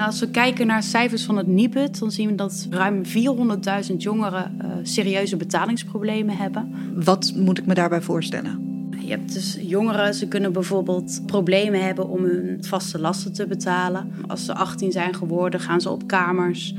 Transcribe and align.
Nou, 0.00 0.12
als 0.12 0.20
we 0.20 0.30
kijken 0.30 0.66
naar 0.66 0.82
cijfers 0.82 1.24
van 1.24 1.36
het 1.36 1.46
NIBUD, 1.46 1.98
dan 1.98 2.10
zien 2.10 2.28
we 2.28 2.34
dat 2.34 2.66
ruim 2.70 3.02
400.000 3.04 3.96
jongeren 3.96 4.56
uh, 4.62 4.70
serieuze 4.82 5.36
betalingsproblemen 5.36 6.36
hebben. 6.36 6.74
Wat 6.94 7.32
moet 7.36 7.58
ik 7.58 7.66
me 7.66 7.74
daarbij 7.74 8.00
voorstellen? 8.00 8.88
Je 8.98 9.10
hebt 9.10 9.32
dus 9.32 9.58
jongeren, 9.60 10.14
ze 10.14 10.28
kunnen 10.28 10.52
bijvoorbeeld 10.52 11.22
problemen 11.26 11.84
hebben 11.84 12.08
om 12.08 12.24
hun 12.24 12.64
vaste 12.64 12.98
lasten 12.98 13.32
te 13.32 13.46
betalen. 13.46 14.12
Als 14.26 14.44
ze 14.44 14.54
18 14.54 14.92
zijn 14.92 15.14
geworden, 15.14 15.60
gaan 15.60 15.80
ze 15.80 15.90
op 15.90 16.06
kamers. 16.06 16.74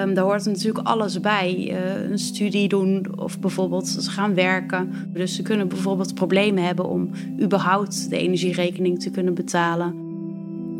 Um, 0.00 0.14
daar 0.14 0.24
hoort 0.24 0.44
natuurlijk 0.44 0.86
alles 0.86 1.20
bij. 1.20 1.68
Uh, 1.70 2.10
een 2.10 2.18
studie 2.18 2.68
doen 2.68 3.06
of 3.16 3.40
bijvoorbeeld 3.40 3.88
ze 3.88 4.10
gaan 4.10 4.34
werken. 4.34 4.92
Dus 5.12 5.34
ze 5.34 5.42
kunnen 5.42 5.68
bijvoorbeeld 5.68 6.14
problemen 6.14 6.64
hebben 6.64 6.88
om 6.88 7.10
überhaupt 7.40 8.10
de 8.10 8.18
energierekening 8.18 9.00
te 9.00 9.10
kunnen 9.10 9.34
betalen. 9.34 10.05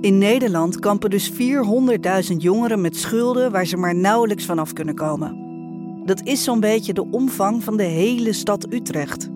In 0.06 0.18
Nederland 0.18 0.78
kampen 0.78 1.10
dus 1.10 1.32
400.000 1.32 1.36
jongeren 2.38 2.80
met 2.80 2.96
schulden 2.96 3.50
waar 3.50 3.66
ze 3.66 3.76
maar 3.76 3.94
nauwelijks 3.94 4.44
vanaf 4.44 4.72
kunnen 4.72 4.94
komen. 4.94 5.36
Dat 6.04 6.22
is 6.22 6.44
zo'n 6.44 6.60
beetje 6.60 6.92
de 6.92 7.10
omvang 7.10 7.64
van 7.64 7.76
de 7.76 7.82
hele 7.82 8.32
stad 8.32 8.72
Utrecht. 8.72 9.28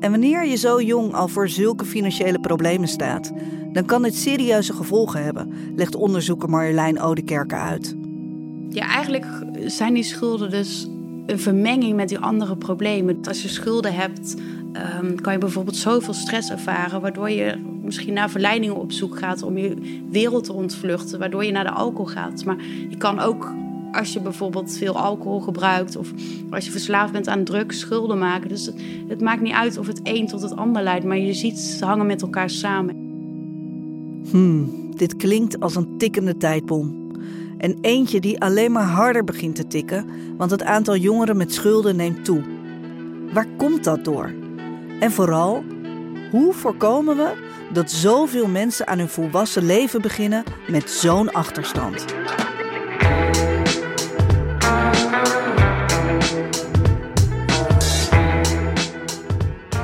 En 0.00 0.10
wanneer 0.10 0.46
je 0.46 0.56
zo 0.56 0.82
jong 0.82 1.14
al 1.14 1.28
voor 1.28 1.48
zulke 1.48 1.84
financiële 1.84 2.40
problemen 2.40 2.88
staat, 2.88 3.32
dan 3.72 3.84
kan 3.84 4.02
dit 4.02 4.14
serieuze 4.14 4.72
gevolgen 4.72 5.24
hebben, 5.24 5.52
legt 5.76 5.94
onderzoeker 5.94 6.50
Marjolein 6.50 7.00
Odekerke 7.00 7.56
uit. 7.56 7.96
Ja, 8.68 8.88
eigenlijk 8.88 9.26
zijn 9.66 9.94
die 9.94 10.02
schulden 10.02 10.50
dus 10.50 10.88
een 11.26 11.40
vermenging 11.40 11.96
met 11.96 12.08
die 12.08 12.18
andere 12.18 12.56
problemen. 12.56 13.18
Als 13.28 13.42
je 13.42 13.48
schulden 13.48 13.94
hebt, 13.94 14.34
ehm, 14.72 15.14
kan 15.14 15.32
je 15.32 15.38
bijvoorbeeld 15.38 15.76
zoveel 15.76 16.14
stress 16.14 16.50
ervaren, 16.50 17.00
waardoor 17.00 17.30
je 17.30 17.76
misschien 17.88 18.14
naar 18.14 18.30
verleidingen 18.30 18.76
op 18.76 18.92
zoek 18.92 19.18
gaat 19.18 19.42
om 19.42 19.58
je 19.58 20.00
wereld 20.10 20.44
te 20.44 20.52
ontvluchten, 20.52 21.18
waardoor 21.18 21.44
je 21.44 21.52
naar 21.52 21.64
de 21.64 21.70
alcohol 21.70 22.06
gaat. 22.06 22.44
Maar 22.44 22.56
je 22.88 22.96
kan 22.96 23.20
ook 23.20 23.52
als 23.92 24.12
je 24.12 24.20
bijvoorbeeld 24.20 24.76
veel 24.76 24.98
alcohol 24.98 25.40
gebruikt 25.40 25.96
of 25.96 26.12
als 26.50 26.64
je 26.64 26.70
verslaafd 26.70 27.12
bent 27.12 27.28
aan 27.28 27.44
drugs, 27.44 27.78
schulden 27.78 28.18
maken. 28.18 28.48
Dus 28.48 28.70
het, 29.08 29.20
maakt 29.20 29.40
niet 29.40 29.52
uit 29.52 29.78
of 29.78 29.86
het 29.86 30.00
een 30.02 30.26
tot 30.26 30.42
het 30.42 30.56
ander 30.56 30.82
leidt, 30.82 31.04
maar 31.04 31.18
je 31.18 31.32
ziet 31.32 31.58
ze 31.58 31.84
hangen 31.84 32.06
met 32.06 32.22
elkaar 32.22 32.50
samen. 32.50 32.96
Hmm, 34.30 34.70
dit 34.96 35.16
klinkt 35.16 35.60
als 35.60 35.76
een 35.76 35.98
tikkende 35.98 36.36
tijdbom. 36.36 36.96
En 37.58 37.78
eentje 37.80 38.20
die 38.20 38.40
alleen 38.40 38.72
maar 38.72 38.86
harder 38.86 39.24
begint 39.24 39.54
te 39.54 39.66
tikken, 39.66 40.06
want 40.36 40.50
het 40.50 40.62
aantal 40.62 40.96
jongeren 40.96 41.36
met 41.36 41.52
schulden 41.52 41.96
neemt 41.96 42.24
toe. 42.24 42.42
Waar 43.32 43.46
komt 43.56 43.84
dat 43.84 44.04
door? 44.04 44.32
En 45.00 45.12
vooral, 45.12 45.64
hoe 46.30 46.52
voorkomen 46.52 47.16
we 47.16 47.47
dat 47.72 47.90
zoveel 47.90 48.46
mensen 48.46 48.86
aan 48.86 48.98
hun 48.98 49.08
volwassen 49.08 49.64
leven 49.64 50.02
beginnen 50.02 50.44
met 50.68 50.90
zo'n 50.90 51.32
achterstand? 51.32 52.04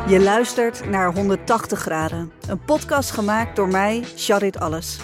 Je 0.09 0.21
luistert 0.21 0.91
naar 0.91 1.13
180 1.15 1.79
graden, 1.79 2.33
een 2.49 2.65
podcast 2.65 3.11
gemaakt 3.11 3.57
door 3.57 3.69
mij, 3.69 4.05
Charit 4.17 4.59
Alles. 4.59 4.99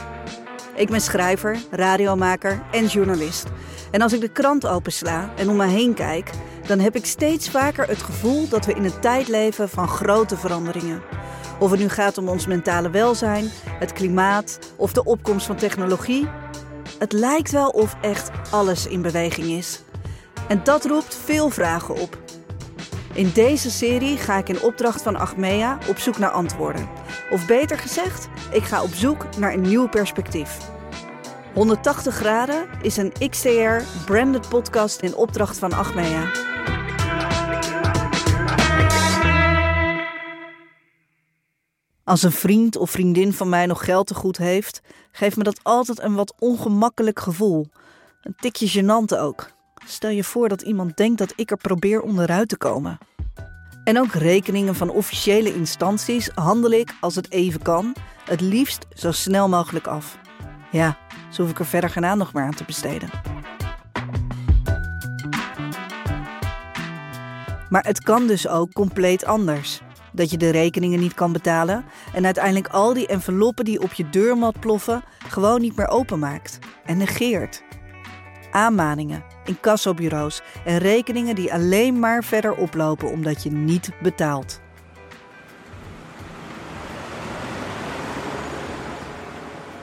Ik 0.75 0.89
ben 0.89 1.01
schrijver, 1.01 1.59
radiomaker 1.71 2.63
en 2.73 2.87
journalist. 2.87 3.47
En 3.91 4.03
als 4.03 4.13
ik 4.13 4.21
de 4.21 4.29
krant 4.29 4.67
opensla 4.67 5.31
en 5.37 5.49
om 5.49 5.57
me 5.57 5.67
heen 5.67 5.95
kijk, 5.95 6.31
dan 6.67 6.79
heb 6.79 6.97
ik 6.97 7.07
steeds 7.07 7.51
vaker 7.51 7.89
het 7.89 8.03
gevoel 8.03 8.49
dat 8.49 8.67
we 8.67 8.75
in 8.75 8.85
een 8.85 9.01
tijd 9.01 9.29
leven 9.29 9.69
van 9.69 9.89
grote 9.89 10.37
veranderingen. 10.37 11.03
Of 11.61 11.71
het 11.71 11.81
nu 11.81 11.89
gaat 11.89 12.19
om 12.19 12.29
ons 12.29 12.47
mentale 12.47 12.91
welzijn, 12.91 13.51
het 13.79 13.93
klimaat 13.93 14.59
of 14.77 14.93
de 14.93 15.05
opkomst 15.05 15.47
van 15.47 15.57
technologie. 15.57 16.29
Het 16.99 17.13
lijkt 17.13 17.51
wel 17.51 17.69
of 17.69 17.97
echt 18.01 18.31
alles 18.51 18.87
in 18.87 19.03
beweging 19.03 19.47
is. 19.47 19.83
En 20.49 20.61
dat 20.65 20.85
roept 20.85 21.15
veel 21.15 21.51
vragen 21.51 21.95
op. 21.95 22.19
In 23.13 23.31
deze 23.35 23.71
serie 23.71 24.17
ga 24.17 24.39
ik 24.39 24.49
in 24.49 24.63
opdracht 24.63 25.03
van 25.03 25.17
Achmea 25.17 25.79
op 25.89 25.99
zoek 25.99 26.19
naar 26.19 26.31
antwoorden. 26.31 26.89
Of 27.31 27.47
beter 27.47 27.79
gezegd, 27.79 28.29
ik 28.53 28.63
ga 28.63 28.83
op 28.83 28.93
zoek 28.95 29.37
naar 29.37 29.53
een 29.53 29.61
nieuw 29.61 29.89
perspectief. 29.89 30.59
180 31.55 32.15
graden 32.15 32.69
is 32.83 32.97
een 32.97 33.13
XTR 33.31 34.03
branded 34.05 34.49
podcast 34.49 35.01
in 35.01 35.15
opdracht 35.15 35.59
van 35.59 35.73
Achmea. 35.73 36.50
Als 42.11 42.23
een 42.23 42.33
vriend 42.33 42.77
of 42.77 42.91
vriendin 42.91 43.33
van 43.33 43.49
mij 43.49 43.67
nog 43.67 43.85
geld 43.85 44.07
te 44.07 44.15
goed 44.15 44.37
heeft, 44.37 44.81
geeft 45.13 45.37
me 45.37 45.43
dat 45.43 45.61
altijd 45.63 46.01
een 46.01 46.15
wat 46.15 46.35
ongemakkelijk 46.39 47.21
gevoel. 47.21 47.67
Een 48.23 48.35
tikje 48.37 48.83
gênant 48.83 49.19
ook. 49.19 49.51
Stel 49.87 50.11
je 50.11 50.25
voor 50.25 50.49
dat 50.49 50.63
iemand 50.63 50.97
denkt 50.97 51.19
dat 51.19 51.33
ik 51.37 51.51
er 51.51 51.57
probeer 51.57 52.01
onderuit 52.01 52.49
te 52.49 52.57
komen. 52.57 52.99
En 53.85 53.99
ook 53.99 54.13
rekeningen 54.13 54.75
van 54.75 54.91
officiële 54.91 55.55
instanties 55.55 56.31
handel 56.35 56.71
ik, 56.71 56.95
als 57.01 57.15
het 57.15 57.31
even 57.31 57.63
kan, 57.63 57.95
het 58.25 58.41
liefst 58.41 58.87
zo 58.95 59.13
snel 59.13 59.49
mogelijk 59.49 59.87
af. 59.87 60.19
Ja, 60.71 60.99
zo 61.33 61.43
hoef 61.43 61.51
ik 61.51 61.59
er 61.59 61.67
verder 61.67 61.91
geen 61.91 62.05
aandacht 62.05 62.33
meer 62.35 62.45
aan 62.45 62.55
te 62.55 62.65
besteden. 62.65 63.11
Maar 67.69 67.85
het 67.85 68.03
kan 68.03 68.27
dus 68.27 68.49
ook 68.49 68.73
compleet 68.73 69.25
anders. 69.25 69.81
Dat 70.13 70.31
je 70.31 70.37
de 70.37 70.51
rekeningen 70.51 71.01
niet 71.01 71.15
kan 71.15 71.33
betalen 71.33 71.85
en 72.15 72.25
uiteindelijk 72.25 72.69
al 72.69 72.95
die 72.95 73.07
enveloppen 73.07 73.65
die 73.65 73.83
op 73.83 73.93
je 73.93 74.11
deurmat 74.11 74.61
ploffen 74.61 75.03
gewoon 75.29 75.61
niet 75.61 75.77
meer 75.77 75.89
openmaakt 75.89 76.59
en 76.85 76.97
negeert. 76.97 77.63
Aanmaningen, 78.51 79.25
incassobureaus 79.45 80.43
en 80.65 80.79
rekeningen 80.79 81.35
die 81.35 81.53
alleen 81.53 81.99
maar 81.99 82.25
verder 82.25 82.55
oplopen 82.55 83.11
omdat 83.11 83.43
je 83.43 83.51
niet 83.51 83.91
betaalt. 84.03 84.61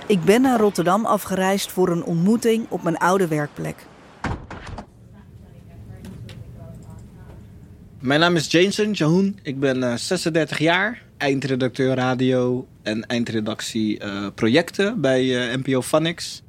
Ik 0.07 0.23
ben 0.23 0.41
naar 0.41 0.59
Rotterdam 0.59 1.05
afgereisd 1.05 1.71
voor 1.71 1.89
een 1.89 2.03
ontmoeting 2.03 2.65
op 2.69 2.83
mijn 2.83 2.97
oude 2.97 3.27
werkplek. 3.27 3.85
Mijn 8.07 8.19
naam 8.19 8.35
is 8.35 8.51
Jason 8.51 8.91
Jahoen. 8.91 9.39
Ik 9.43 9.59
ben 9.59 9.99
36 9.99 10.57
eh, 10.57 10.65
jaar, 10.65 11.03
eindredacteur 11.17 11.95
radio 11.95 12.67
en 12.81 13.05
eindredactie 13.05 14.03
uh, 14.03 14.27
projecten 14.35 15.01
bij 15.01 15.23
uh, 15.23 15.53
eh, 15.53 15.59
NPO 15.59 15.81
Phonics. 15.81 16.41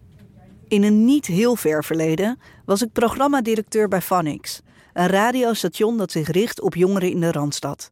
In 0.69 0.82
een 0.82 1.04
niet 1.04 1.26
heel 1.26 1.56
ver 1.56 1.84
verleden 1.84 2.38
was 2.64 2.82
ik 2.82 2.92
programmadirecteur 2.92 3.88
bij 3.88 4.00
Phonics, 4.00 4.60
een 4.92 5.06
radiostation 5.06 5.96
dat 5.96 6.12
zich 6.12 6.28
richt 6.28 6.60
op 6.60 6.74
jongeren 6.74 7.10
in 7.10 7.20
de 7.20 7.32
Randstad. 7.32 7.90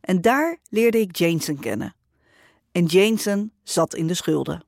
En 0.00 0.20
daar 0.20 0.58
leerde 0.70 1.00
ik 1.00 1.16
Jason 1.16 1.58
kennen. 1.58 1.94
En 2.72 2.84
Jason 2.84 3.52
zat 3.62 3.94
in 3.94 4.06
de 4.06 4.14
schulden. 4.14 4.62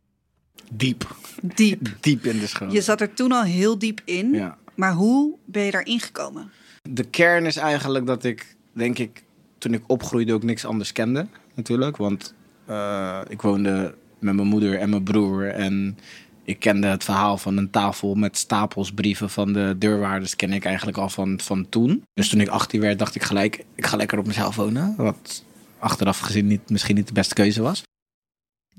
Diep. 0.72 1.14
Diep. 1.42 1.96
diep 2.00 2.24
in 2.24 2.38
de 2.38 2.46
schulden. 2.46 2.76
Je 2.76 2.82
zat 2.82 3.00
er 3.00 3.14
toen 3.14 3.32
al 3.32 3.42
heel 3.42 3.78
diep 3.78 4.00
in. 4.04 4.32
Ja. 4.32 4.58
Maar 4.74 4.92
hoe 4.92 5.38
ben 5.44 5.62
je 5.62 5.70
daarin 5.70 6.00
gekomen? 6.00 6.50
De 6.92 7.04
kern 7.04 7.46
is 7.46 7.56
eigenlijk 7.56 8.06
dat 8.06 8.24
ik, 8.24 8.56
denk 8.72 8.98
ik, 8.98 9.22
toen 9.58 9.74
ik 9.74 9.82
opgroeide 9.86 10.32
ook 10.32 10.42
niks 10.42 10.64
anders 10.64 10.92
kende. 10.92 11.26
Natuurlijk. 11.54 11.96
Want 11.96 12.34
uh, 12.68 13.20
ik 13.28 13.42
woonde 13.42 13.94
met 14.18 14.34
mijn 14.34 14.48
moeder 14.48 14.78
en 14.78 14.90
mijn 14.90 15.02
broer. 15.02 15.48
En 15.48 15.98
ik 16.44 16.58
kende 16.58 16.86
het 16.86 17.04
verhaal 17.04 17.38
van 17.38 17.56
een 17.56 17.70
tafel 17.70 18.14
met 18.14 18.38
stapels 18.38 18.92
brieven 18.92 19.30
van 19.30 19.52
de 19.52 19.74
deurwaarders. 19.78 20.36
Ken 20.36 20.52
ik 20.52 20.64
eigenlijk 20.64 20.96
al 20.96 21.08
van, 21.08 21.40
van 21.40 21.68
toen. 21.68 22.02
Dus 22.14 22.28
toen 22.28 22.40
ik 22.40 22.48
18 22.48 22.80
werd, 22.80 22.98
dacht 22.98 23.14
ik 23.14 23.22
gelijk: 23.22 23.64
ik 23.74 23.86
ga 23.86 23.96
lekker 23.96 24.18
op 24.18 24.26
mezelf 24.26 24.56
wonen. 24.56 24.94
Wat 24.96 25.44
achteraf 25.78 26.18
gezien 26.18 26.46
niet, 26.46 26.70
misschien 26.70 26.96
niet 26.96 27.06
de 27.06 27.12
beste 27.12 27.34
keuze 27.34 27.62
was. 27.62 27.82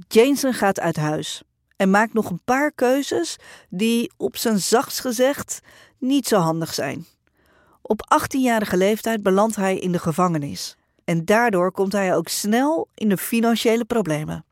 Jameson 0.08 0.54
gaat 0.54 0.80
uit 0.80 0.96
huis 0.96 1.42
en 1.76 1.90
maakt 1.90 2.14
nog 2.14 2.30
een 2.30 2.42
paar 2.46 2.72
keuzes 2.72 3.36
die 3.70 4.12
op 4.18 4.38
zijn 4.38 4.60
zachtst 4.60 5.00
gezegd 5.00 5.60
niet 5.98 6.28
zo 6.28 6.38
handig 6.38 6.74
zijn. 6.74 7.06
Op 7.92 8.20
18-jarige 8.24 8.78
leeftijd 8.78 9.24
belandt 9.24 9.56
hij 9.56 9.78
in 9.78 9.92
de 9.92 10.00
gevangenis. 10.00 10.76
En 11.04 11.26
daardoor 11.26 11.72
komt 11.72 11.92
hij 11.92 12.16
ook 12.16 12.28
snel 12.28 12.88
in 12.96 13.10
de 13.10 13.18
financiële 13.18 13.86
problemen. 13.86 14.46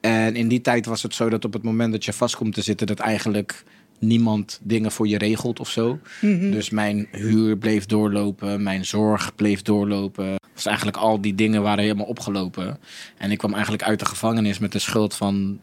En 0.00 0.36
in 0.36 0.48
die 0.48 0.60
tijd 0.60 0.86
was 0.86 1.02
het 1.02 1.14
zo 1.14 1.28
dat 1.28 1.44
op 1.44 1.52
het 1.52 1.62
moment 1.62 1.92
dat 1.92 2.04
je 2.04 2.12
vast 2.12 2.36
komt 2.36 2.54
te 2.54 2.62
zitten, 2.62 2.86
dat 2.86 2.98
eigenlijk 2.98 3.64
niemand 3.98 4.60
dingen 4.62 4.92
voor 4.92 5.08
je 5.08 5.18
regelt 5.18 5.60
of 5.60 5.68
zo. 5.68 5.98
Mhm. 6.20 6.50
Dus 6.50 6.70
mijn 6.70 7.08
huur 7.10 7.56
bleef 7.56 7.86
doorlopen, 7.86 8.62
mijn 8.62 8.84
zorg 8.84 9.34
bleef 9.34 9.62
doorlopen. 9.62 10.34
Dus 10.56 10.66
eigenlijk 10.66 10.96
al 10.96 11.20
die 11.20 11.34
dingen 11.34 11.62
waren 11.62 11.82
helemaal 11.82 12.06
opgelopen. 12.06 12.78
En 13.18 13.30
ik 13.30 13.38
kwam 13.38 13.52
eigenlijk 13.52 13.82
uit 13.82 13.98
de 13.98 14.04
gevangenis 14.04 14.58
met 14.58 14.74
een 14.74 14.80
schuld 14.80 15.14
van 15.14 15.60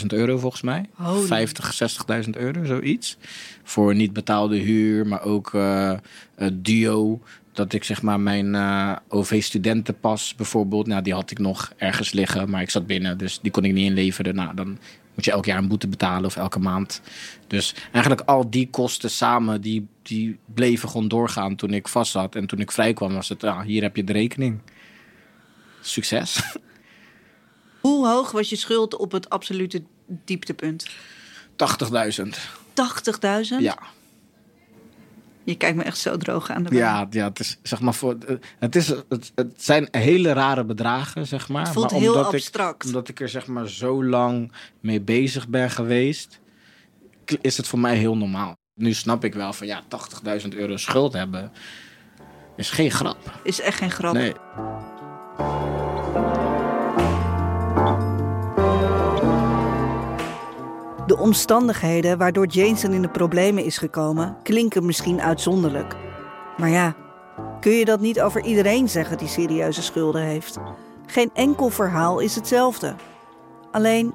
60.000 0.00 0.06
euro 0.06 0.38
volgens 0.38 0.62
mij. 0.62 0.84
Holy. 0.94 1.26
50, 1.26 1.96
60.000 2.24 2.30
euro, 2.30 2.64
zoiets. 2.64 3.16
Voor 3.62 3.94
niet 3.94 4.12
betaalde 4.12 4.56
huur, 4.56 5.06
maar 5.06 5.22
ook 5.22 5.52
uh, 5.52 5.92
duo. 6.52 7.20
Dat 7.52 7.72
ik 7.72 7.84
zeg 7.84 8.02
maar 8.02 8.20
mijn 8.20 8.54
uh, 8.54 8.96
OV-studentenpas 9.08 10.34
bijvoorbeeld, 10.34 10.86
nou 10.86 11.02
die 11.02 11.14
had 11.14 11.30
ik 11.30 11.38
nog 11.38 11.72
ergens 11.76 12.12
liggen, 12.12 12.50
maar 12.50 12.62
ik 12.62 12.70
zat 12.70 12.86
binnen, 12.86 13.18
dus 13.18 13.38
die 13.42 13.50
kon 13.50 13.64
ik 13.64 13.72
niet 13.72 13.88
inleveren. 13.88 14.34
Nou, 14.34 14.54
dan 14.54 14.78
moet 15.20 15.28
je 15.28 15.34
elk 15.34 15.46
jaar 15.46 15.58
een 15.58 15.68
boete 15.68 15.88
betalen 15.88 16.24
of 16.24 16.36
elke 16.36 16.58
maand. 16.58 17.00
Dus 17.46 17.74
eigenlijk 17.92 18.28
al 18.28 18.50
die 18.50 18.70
kosten 18.70 19.10
samen, 19.10 19.60
die, 19.60 19.86
die 20.02 20.38
bleven 20.54 20.88
gewoon 20.88 21.08
doorgaan 21.08 21.56
toen 21.56 21.72
ik 21.72 21.88
vast 21.88 22.12
zat. 22.12 22.34
En 22.34 22.46
toen 22.46 22.60
ik 22.60 22.72
vrij 22.72 22.92
kwam, 22.92 23.14
was 23.14 23.28
het, 23.28 23.44
ah, 23.44 23.60
hier 23.60 23.82
heb 23.82 23.96
je 23.96 24.04
de 24.04 24.12
rekening. 24.12 24.60
Succes. 25.80 26.40
Hoe 27.80 28.06
hoog 28.06 28.30
was 28.30 28.48
je 28.50 28.56
schuld 28.56 28.96
op 28.96 29.12
het 29.12 29.30
absolute 29.30 29.82
dieptepunt? 30.06 30.88
80.000. 30.88 30.92
80.000? 32.28 33.58
Ja. 33.58 33.78
Je 35.44 35.56
kijkt 35.56 35.76
me 35.76 35.82
echt 35.82 35.98
zo 35.98 36.16
droog 36.16 36.50
aan 36.50 36.62
de 36.62 36.74
Ja, 36.74 37.06
ja, 37.10 37.28
het 37.28 37.40
is 37.40 37.58
zeg 37.62 37.80
maar 37.80 37.94
voor. 37.94 38.16
Het, 38.58 38.76
is, 38.76 38.88
het, 38.88 39.32
het 39.34 39.52
zijn 39.56 39.88
hele 39.90 40.32
rare 40.32 40.64
bedragen, 40.64 41.26
zeg 41.26 41.48
maar. 41.48 41.64
Het 41.64 41.72
voelt 41.72 41.90
maar 41.90 42.00
heel 42.00 42.14
omdat 42.14 42.32
abstract. 42.32 42.82
Ik, 42.82 42.86
omdat 42.86 43.08
ik 43.08 43.20
er 43.20 43.28
zeg 43.28 43.46
maar 43.46 43.68
zo 43.68 44.04
lang 44.04 44.52
mee 44.80 45.00
bezig 45.00 45.48
ben 45.48 45.70
geweest, 45.70 46.40
is 47.40 47.56
het 47.56 47.66
voor 47.66 47.78
mij 47.78 47.96
heel 47.96 48.16
normaal. 48.16 48.56
Nu 48.74 48.92
snap 48.92 49.24
ik 49.24 49.34
wel 49.34 49.52
van 49.52 49.66
ja, 49.66 49.82
80.000 50.42 50.48
euro 50.48 50.76
schuld 50.76 51.12
hebben 51.12 51.52
is 52.60 52.70
geen 52.70 52.90
grap. 52.90 53.40
Is 53.42 53.60
echt 53.60 53.78
geen 53.78 53.90
grap. 53.90 54.14
Nee. 54.14 54.32
De 61.10 61.18
omstandigheden 61.18 62.18
waardoor 62.18 62.46
Jason 62.46 62.92
in 62.92 63.02
de 63.02 63.08
problemen 63.08 63.64
is 63.64 63.78
gekomen 63.78 64.36
klinken 64.42 64.86
misschien 64.86 65.20
uitzonderlijk. 65.20 65.96
Maar 66.56 66.68
ja, 66.68 66.94
kun 67.60 67.72
je 67.72 67.84
dat 67.84 68.00
niet 68.00 68.20
over 68.20 68.44
iedereen 68.44 68.88
zeggen 68.88 69.18
die 69.18 69.28
serieuze 69.28 69.82
schulden 69.82 70.22
heeft? 70.22 70.58
Geen 71.06 71.30
enkel 71.34 71.68
verhaal 71.68 72.18
is 72.18 72.34
hetzelfde. 72.34 72.94
Alleen 73.70 74.14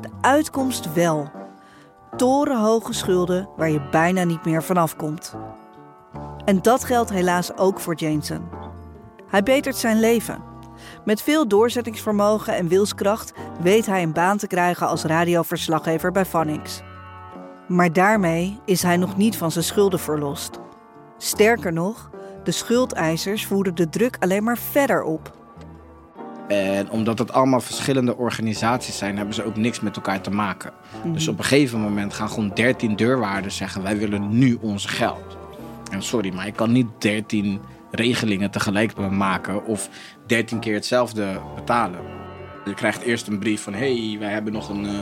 de 0.00 0.08
uitkomst 0.20 0.92
wel. 0.92 1.30
Torenhoge 2.16 2.92
schulden 2.92 3.48
waar 3.56 3.70
je 3.70 3.88
bijna 3.90 4.24
niet 4.24 4.44
meer 4.44 4.62
vanaf 4.62 4.96
komt. 4.96 5.34
En 6.44 6.62
dat 6.62 6.84
geldt 6.84 7.10
helaas 7.10 7.56
ook 7.56 7.80
voor 7.80 7.94
Jason. 7.94 8.48
Hij 9.26 9.42
betert 9.42 9.76
zijn 9.76 10.00
leven. 10.00 10.42
Met 11.04 11.22
veel 11.22 11.48
doorzettingsvermogen 11.48 12.56
en 12.56 12.68
wilskracht 12.68 13.32
weet 13.60 13.86
hij 13.86 14.02
een 14.02 14.12
baan 14.12 14.38
te 14.38 14.46
krijgen 14.46 14.86
als 14.86 15.04
radioverslaggever 15.04 16.12
bij 16.12 16.24
Phonics. 16.24 16.82
Maar 17.68 17.92
daarmee 17.92 18.58
is 18.64 18.82
hij 18.82 18.96
nog 18.96 19.16
niet 19.16 19.36
van 19.36 19.50
zijn 19.50 19.64
schulden 19.64 20.00
verlost. 20.00 20.58
Sterker 21.18 21.72
nog, 21.72 22.10
de 22.44 22.50
schuldeisers 22.50 23.46
voeren 23.46 23.74
de 23.74 23.88
druk 23.88 24.16
alleen 24.20 24.44
maar 24.44 24.58
verder 24.58 25.02
op. 25.02 25.34
En 26.48 26.90
omdat 26.90 27.18
het 27.18 27.32
allemaal 27.32 27.60
verschillende 27.60 28.16
organisaties 28.16 28.98
zijn, 28.98 29.16
hebben 29.16 29.34
ze 29.34 29.44
ook 29.44 29.56
niks 29.56 29.80
met 29.80 29.96
elkaar 29.96 30.20
te 30.20 30.30
maken. 30.30 30.72
Dus 31.04 31.28
op 31.28 31.38
een 31.38 31.44
gegeven 31.44 31.80
moment 31.80 32.14
gaan 32.14 32.28
gewoon 32.28 32.50
13 32.54 32.96
deurwaarders 32.96 33.56
zeggen: 33.56 33.82
wij 33.82 33.98
willen 33.98 34.38
nu 34.38 34.58
ons 34.60 34.84
geld. 34.84 35.36
En 35.90 36.02
sorry, 36.02 36.34
maar 36.34 36.46
ik 36.46 36.56
kan 36.56 36.72
niet 36.72 36.86
13 36.98 37.60
regelingen 37.96 38.50
tegelijk 38.50 39.10
maken 39.10 39.64
of 39.64 39.88
13 40.26 40.58
keer 40.58 40.74
hetzelfde 40.74 41.40
betalen. 41.54 42.00
Je 42.64 42.74
krijgt 42.74 43.02
eerst 43.02 43.26
een 43.26 43.38
brief 43.38 43.62
van: 43.62 43.74
hey, 43.74 44.16
wij 44.18 44.30
hebben 44.30 44.52
nog 44.52 44.68
een 44.68 44.86
eh, 44.86 45.00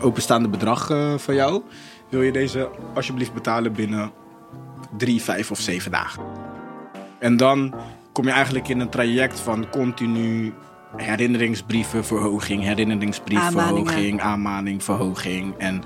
openstaande 0.00 0.48
bedrag 0.48 0.90
eh, 0.90 1.14
van 1.14 1.34
jou. 1.34 1.62
Wil 2.08 2.22
je 2.22 2.32
deze 2.32 2.70
alsjeblieft 2.94 3.34
betalen 3.34 3.72
binnen 3.72 4.10
drie, 4.96 5.22
vijf 5.22 5.50
of 5.50 5.60
zeven 5.60 5.90
dagen? 5.90 6.22
En 7.18 7.36
dan 7.36 7.74
kom 8.12 8.24
je 8.24 8.30
eigenlijk 8.30 8.68
in 8.68 8.80
een 8.80 8.88
traject 8.88 9.40
van 9.40 9.68
continu 9.70 10.54
herinneringsbrieven, 10.96 12.04
verhoging, 12.04 12.62
herinneringsbrief, 12.62 13.38
Aanmaningen. 13.38 13.86
verhoging, 13.86 14.20
aanmaning, 14.20 14.84
verhoging. 14.84 15.54
En 15.58 15.82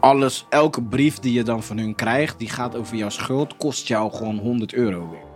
alles, 0.00 0.46
elke 0.48 0.82
brief 0.82 1.18
die 1.18 1.32
je 1.32 1.42
dan 1.42 1.62
van 1.62 1.78
hun 1.78 1.94
krijgt, 1.94 2.38
die 2.38 2.48
gaat 2.48 2.76
over 2.76 2.96
jouw 2.96 3.08
schuld, 3.08 3.56
kost 3.56 3.88
jou 3.88 4.12
gewoon 4.12 4.38
100 4.38 4.74
euro 4.74 5.08
weer. 5.10 5.29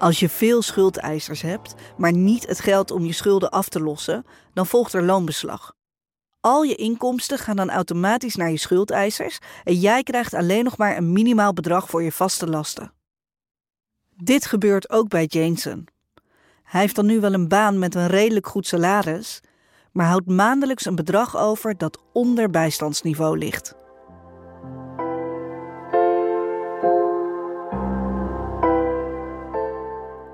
Als 0.00 0.20
je 0.20 0.28
veel 0.28 0.62
schuldeisers 0.62 1.42
hebt, 1.42 1.74
maar 1.96 2.12
niet 2.12 2.46
het 2.46 2.60
geld 2.60 2.90
om 2.90 3.04
je 3.04 3.12
schulden 3.12 3.50
af 3.50 3.68
te 3.68 3.80
lossen, 3.80 4.24
dan 4.54 4.66
volgt 4.66 4.92
er 4.92 5.04
loonbeslag. 5.04 5.72
Al 6.40 6.62
je 6.62 6.74
inkomsten 6.74 7.38
gaan 7.38 7.56
dan 7.56 7.70
automatisch 7.70 8.36
naar 8.36 8.50
je 8.50 8.56
schuldeisers 8.56 9.38
en 9.64 9.74
jij 9.74 10.02
krijgt 10.02 10.34
alleen 10.34 10.64
nog 10.64 10.76
maar 10.76 10.96
een 10.96 11.12
minimaal 11.12 11.52
bedrag 11.52 11.88
voor 11.88 12.02
je 12.02 12.12
vaste 12.12 12.46
lasten. 12.46 12.92
Dit 14.16 14.46
gebeurt 14.46 14.90
ook 14.90 15.08
bij 15.08 15.24
Jason. 15.24 15.88
Hij 16.62 16.80
heeft 16.80 16.96
dan 16.96 17.06
nu 17.06 17.20
wel 17.20 17.32
een 17.34 17.48
baan 17.48 17.78
met 17.78 17.94
een 17.94 18.06
redelijk 18.06 18.46
goed 18.46 18.66
salaris, 18.66 19.40
maar 19.92 20.06
houdt 20.06 20.26
maandelijks 20.26 20.84
een 20.84 20.94
bedrag 20.94 21.36
over 21.36 21.76
dat 21.76 21.98
onder 22.12 22.50
bijstandsniveau 22.50 23.38
ligt. 23.38 23.74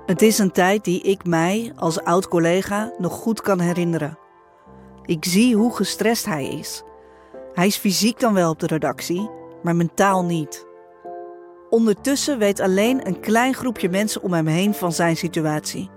Het 0.07 0.21
is 0.21 0.37
een 0.37 0.51
tijd 0.51 0.83
die 0.83 1.01
ik 1.01 1.25
mij 1.25 1.71
als 1.75 2.03
oud-collega 2.03 2.93
nog 2.97 3.13
goed 3.13 3.41
kan 3.41 3.59
herinneren. 3.59 4.17
Ik 5.05 5.25
zie 5.25 5.55
hoe 5.55 5.75
gestrest 5.75 6.25
hij 6.25 6.47
is. 6.47 6.83
Hij 7.53 7.67
is 7.67 7.77
fysiek 7.77 8.19
dan 8.19 8.33
wel 8.33 8.49
op 8.49 8.59
de 8.59 8.67
redactie, 8.67 9.29
maar 9.63 9.75
mentaal 9.75 10.23
niet. 10.23 10.67
Ondertussen 11.69 12.37
weet 12.37 12.59
alleen 12.59 13.07
een 13.07 13.19
klein 13.19 13.53
groepje 13.53 13.89
mensen 13.89 14.21
om 14.21 14.33
hem 14.33 14.47
heen 14.47 14.73
van 14.73 14.91
zijn 14.91 15.17
situatie. 15.17 15.89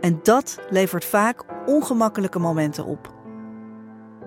En 0.00 0.20
dat 0.22 0.58
levert 0.70 1.04
vaak 1.04 1.44
ongemakkelijke 1.66 2.38
momenten 2.38 2.84
op. 2.84 3.14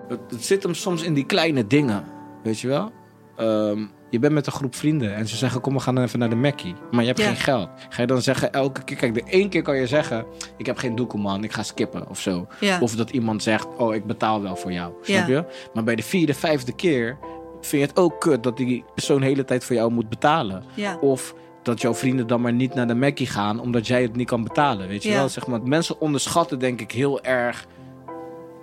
Het, 0.08 0.20
het 0.30 0.44
zit 0.44 0.62
hem 0.62 0.74
soms 0.74 1.02
in 1.02 1.14
die 1.14 1.26
kleine 1.26 1.66
dingen, 1.66 2.04
weet 2.42 2.60
je 2.60 2.68
wel? 2.68 2.90
Ehm, 3.36 3.86
je 4.10 4.18
bent 4.18 4.32
met 4.32 4.46
een 4.46 4.52
groep 4.52 4.74
vrienden 4.74 5.14
en 5.14 5.28
ze 5.28 5.36
zeggen: 5.36 5.60
Kom, 5.60 5.74
we 5.74 5.80
gaan 5.80 5.98
even 5.98 6.18
naar 6.18 6.28
de 6.30 6.36
Mackie. 6.36 6.74
Maar 6.90 7.00
je 7.00 7.06
hebt 7.06 7.18
Ja. 7.18 7.26
geen 7.26 7.36
geld. 7.36 7.68
Ga 7.88 8.00
je 8.00 8.06
dan 8.06 8.22
zeggen 8.22 8.52
elke 8.52 8.82
keer? 8.84 8.96
Kijk, 8.96 9.14
de 9.14 9.22
één 9.24 9.48
keer 9.48 9.62
kan 9.62 9.76
je 9.76 9.86
zeggen: 9.86 10.24
Ik 10.56 10.66
heb 10.66 10.76
geen 10.78 10.94
doekoe, 10.96 11.20
man, 11.20 11.44
ik 11.44 11.52
ga 11.52 11.62
skippen 11.62 12.08
of 12.08 12.20
zo. 12.20 12.46
Ja. 12.60 12.80
Of 12.80 12.94
dat 12.96 13.10
iemand 13.10 13.42
zegt: 13.42 13.66
Oh, 13.76 13.94
ik 13.94 14.06
betaal 14.06 14.42
wel 14.42 14.56
voor 14.56 14.72
jou. 14.72 14.92
Snap 15.02 15.28
Ja. 15.28 15.34
je? 15.34 15.44
Maar 15.74 15.84
bij 15.84 15.96
de 15.96 16.02
vierde, 16.02 16.34
vijfde 16.34 16.72
keer 16.72 17.18
vind 17.60 17.82
je 17.82 17.88
het 17.88 17.96
ook 17.98 18.20
kut 18.20 18.42
dat 18.42 18.56
die 18.56 18.84
persoon 18.94 19.20
de 19.20 19.26
hele 19.26 19.44
tijd 19.44 19.64
voor 19.64 19.76
jou 19.76 19.92
moet 19.92 20.08
betalen. 20.08 20.64
Of 21.00 21.34
dat 21.62 21.80
jouw 21.80 21.94
vrienden 21.94 22.26
dan 22.26 22.40
maar 22.40 22.52
niet 22.52 22.74
naar 22.74 22.86
de 22.86 22.94
Mackie 22.94 23.26
gaan 23.26 23.60
omdat 23.60 23.86
jij 23.86 24.02
het 24.02 24.16
niet 24.16 24.26
kan 24.28 24.42
betalen. 24.42 24.88
Weet 24.88 25.02
je 25.02 25.12
wel? 25.12 25.28
Zeg 25.28 25.46
maar, 25.46 25.62
mensen 25.62 26.00
onderschatten, 26.00 26.58
denk 26.58 26.80
ik, 26.80 26.92
heel 26.92 27.22
erg 27.22 27.66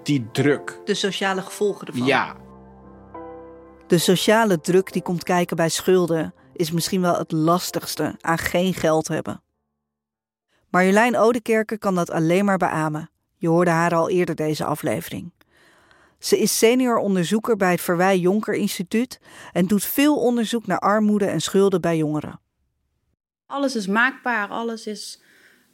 die 0.04 0.28
druk. 0.32 0.80
De 0.86 0.94
sociale 0.94 1.42
gevolgen 1.42 1.88
ervan. 1.88 2.08
Ja, 2.08 2.36
De 3.88 3.98
sociale 3.98 4.60
druk 4.60 4.94
die 4.94 5.02
komt 5.02 5.24
kijken 5.24 5.56
bij 5.56 5.70
schulden 5.70 6.34
is 6.54 6.72
misschien 6.72 7.02
wel 7.02 7.18
het 7.18 7.32
lastigste 7.32 8.16
aan 8.22 8.38
geen 8.38 8.74
geld 8.74 9.08
hebben. 9.08 9.42
Marjolein 10.70 11.18
Odekerke 11.18 11.78
kan 11.78 11.96
dat 11.96 12.12
alleen 12.12 12.46
maar 12.46 12.58
beamen. 12.58 13.10
Je 13.38 13.48
hoorde 13.48 13.72
haar 13.72 13.96
al 13.96 14.10
eerder 14.10 14.36
deze 14.36 14.66
aflevering. 14.66 15.32
Ze 16.20 16.40
is 16.40 16.58
senior 16.58 16.98
onderzoeker 16.98 17.58
bij 17.58 17.72
het 17.72 17.82
Verwij 17.82 18.18
Jonker 18.18 18.54
Instituut 18.54 19.20
en 19.52 19.66
doet 19.66 19.84
veel 19.84 20.16
onderzoek 20.16 20.66
naar 20.66 20.80
armoede 20.80 21.26
en 21.26 21.42
schulden 21.42 21.82
bij 21.82 21.98
jongeren. 21.98 22.40
Alles 23.46 23.76
is 23.76 23.88
maakbaar, 23.88 24.48
alles 24.48 24.88
is 24.88 25.22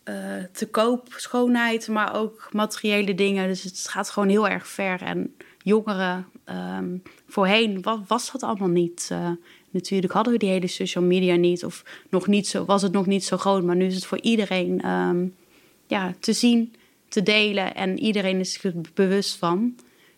eh, 0.03 0.15
te 0.51 0.69
koop, 0.69 1.07
schoonheid, 1.15 1.87
maar 1.87 2.15
ook 2.15 2.49
materiële 2.51 3.13
dingen. 3.13 3.47
Dus 3.47 3.63
het 3.63 3.87
gaat 3.87 4.09
gewoon 4.09 4.29
heel 4.29 4.47
erg 4.47 4.67
ver. 4.67 5.01
En 5.01 5.35
jongeren, 5.57 6.27
ehm, 6.45 6.97
voorheen 7.27 7.81
wa- 7.81 8.03
was 8.07 8.31
dat 8.31 8.43
allemaal 8.43 8.67
niet. 8.69 9.07
Eh, 9.11 9.29
natuurlijk 9.69 10.13
hadden 10.13 10.33
we 10.33 10.39
die 10.39 10.49
hele 10.49 10.67
social 10.67 11.03
media 11.03 11.35
niet, 11.35 11.65
of 11.65 11.83
nog 12.09 12.27
niet 12.27 12.47
zo, 12.47 12.65
was 12.65 12.81
het 12.81 12.91
nog 12.91 13.05
niet 13.05 13.23
zo 13.25 13.37
groot. 13.37 13.63
Maar 13.63 13.75
nu 13.75 13.85
is 13.85 13.95
het 13.95 14.05
voor 14.05 14.21
iedereen 14.21 14.81
ehm, 14.81 15.25
ja, 15.87 16.13
te 16.19 16.33
zien, 16.33 16.73
te 17.07 17.23
delen 17.23 17.75
en 17.75 17.99
iedereen 17.99 18.39
is 18.39 18.63
er 18.63 18.73
bewust 18.93 19.35
van. 19.37 19.75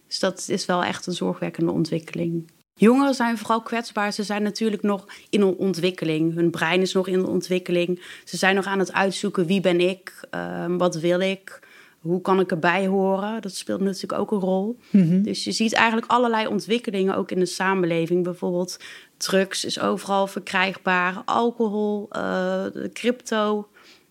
Dus 0.07 0.19
dat 0.19 0.45
is 0.49 0.65
wel 0.65 0.83
echt 0.83 1.05
een 1.07 1.13
zorgwekkende 1.13 1.71
ontwikkeling. 1.71 2.51
Jongeren 2.77 3.13
zijn 3.13 3.37
vooral 3.37 3.61
kwetsbaar. 3.61 4.13
Ze 4.13 4.23
zijn 4.23 4.43
natuurlijk 4.43 4.81
nog 4.81 5.05
in 5.29 5.41
een 5.41 5.55
ontwikkeling. 5.55 6.33
Hun 6.33 6.49
brein 6.51 6.81
is 6.81 6.93
nog 6.93 7.07
in 7.07 7.13
een 7.19 7.25
ontwikkeling. 7.25 8.01
Ze 8.23 8.37
zijn 8.37 8.55
nog 8.55 8.65
aan 8.65 8.79
het 8.79 8.93
uitzoeken 8.93 9.45
wie 9.45 9.61
ben 9.61 9.79
ik, 9.79 10.27
Ehm, 10.29 10.77
wat 10.77 10.95
wil 10.95 11.19
ik, 11.19 11.64
hoe 12.05 12.21
kan 12.21 12.39
ik 12.39 12.51
erbij 12.51 12.87
horen. 12.87 13.41
Dat 13.41 13.55
speelt 13.55 13.79
natuurlijk 13.79 14.21
ook 14.21 14.31
een 14.31 14.39
rol. 14.39 14.79
Dus 15.23 15.43
je 15.43 15.51
ziet 15.51 15.73
eigenlijk 15.73 16.11
allerlei 16.11 16.47
ontwikkelingen 16.47 17.15
ook 17.15 17.31
in 17.31 17.39
de 17.39 17.45
samenleving. 17.45 18.23
Bijvoorbeeld 18.23 18.79
drugs 19.17 19.65
is 19.65 19.79
overal 19.79 20.27
verkrijgbaar, 20.27 21.21
alcohol, 21.25 22.07
eh, 22.09 22.65
crypto, 22.93 23.67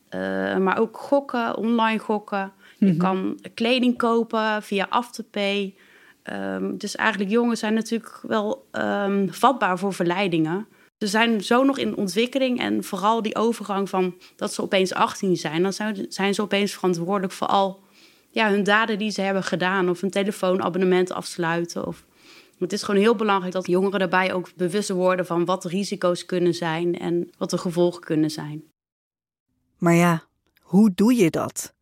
eh, 0.08 0.56
maar 0.56 0.78
ook 0.78 0.96
gokken, 0.96 1.56
online 1.56 1.98
gokken. 1.98 2.52
Je 2.78 2.96
kan 2.96 3.38
kleding 3.54 3.98
kopen 3.98 4.62
via 4.62 4.86
Afterpay. 4.88 5.74
Ehm, 6.22 6.76
dus 6.76 6.96
eigenlijk 6.96 7.30
jongens 7.30 7.60
zijn 7.60 7.74
natuurlijk 7.74 8.20
wel 8.22 8.66
ehm, 8.70 9.28
vatbaar 9.28 9.78
voor 9.78 9.92
verleidingen. 9.92 10.66
Ze 10.98 11.06
zijn 11.06 11.44
zo 11.44 11.62
nog 11.64 11.78
in 11.78 11.96
ontwikkeling 11.96 12.60
en 12.60 12.84
vooral 12.84 13.22
die 13.22 13.36
overgang 13.36 13.88
van 13.88 14.14
dat 14.36 14.52
ze 14.52 14.62
opeens 14.62 14.94
18 14.94 15.36
zijn, 15.36 15.62
dan 15.62 15.72
zijn, 15.72 16.06
zijn 16.08 16.34
ze 16.34 16.42
opeens 16.42 16.72
verantwoordelijk 16.72 17.32
voor 17.32 17.46
al 17.46 17.83
ja, 18.34 18.50
hun 18.50 18.62
daden 18.62 18.98
die 18.98 19.10
ze 19.10 19.20
hebben 19.20 19.42
gedaan. 19.42 19.88
Of 19.88 20.02
een 20.02 20.10
telefoonabonnement 20.10 21.12
afsluiten. 21.12 21.86
Of... 21.86 22.04
Het 22.58 22.72
is 22.72 22.82
gewoon 22.82 23.00
heel 23.00 23.16
belangrijk 23.16 23.52
dat 23.52 23.66
jongeren 23.66 23.98
daarbij 23.98 24.32
ook 24.32 24.54
bewust 24.56 24.88
worden 24.88 25.26
van 25.26 25.44
wat 25.44 25.62
de 25.62 25.68
risico's 25.68 26.24
kunnen 26.24 26.54
zijn 26.54 26.98
en 26.98 27.30
wat 27.38 27.50
de 27.50 27.58
gevolgen 27.58 28.00
kunnen 28.00 28.30
zijn. 28.30 28.64
Maar 29.78 29.94
ja, 29.94 30.22
hoe 30.60 30.92
doe 30.94 31.14
je 31.14 31.30
dat? 31.30 31.74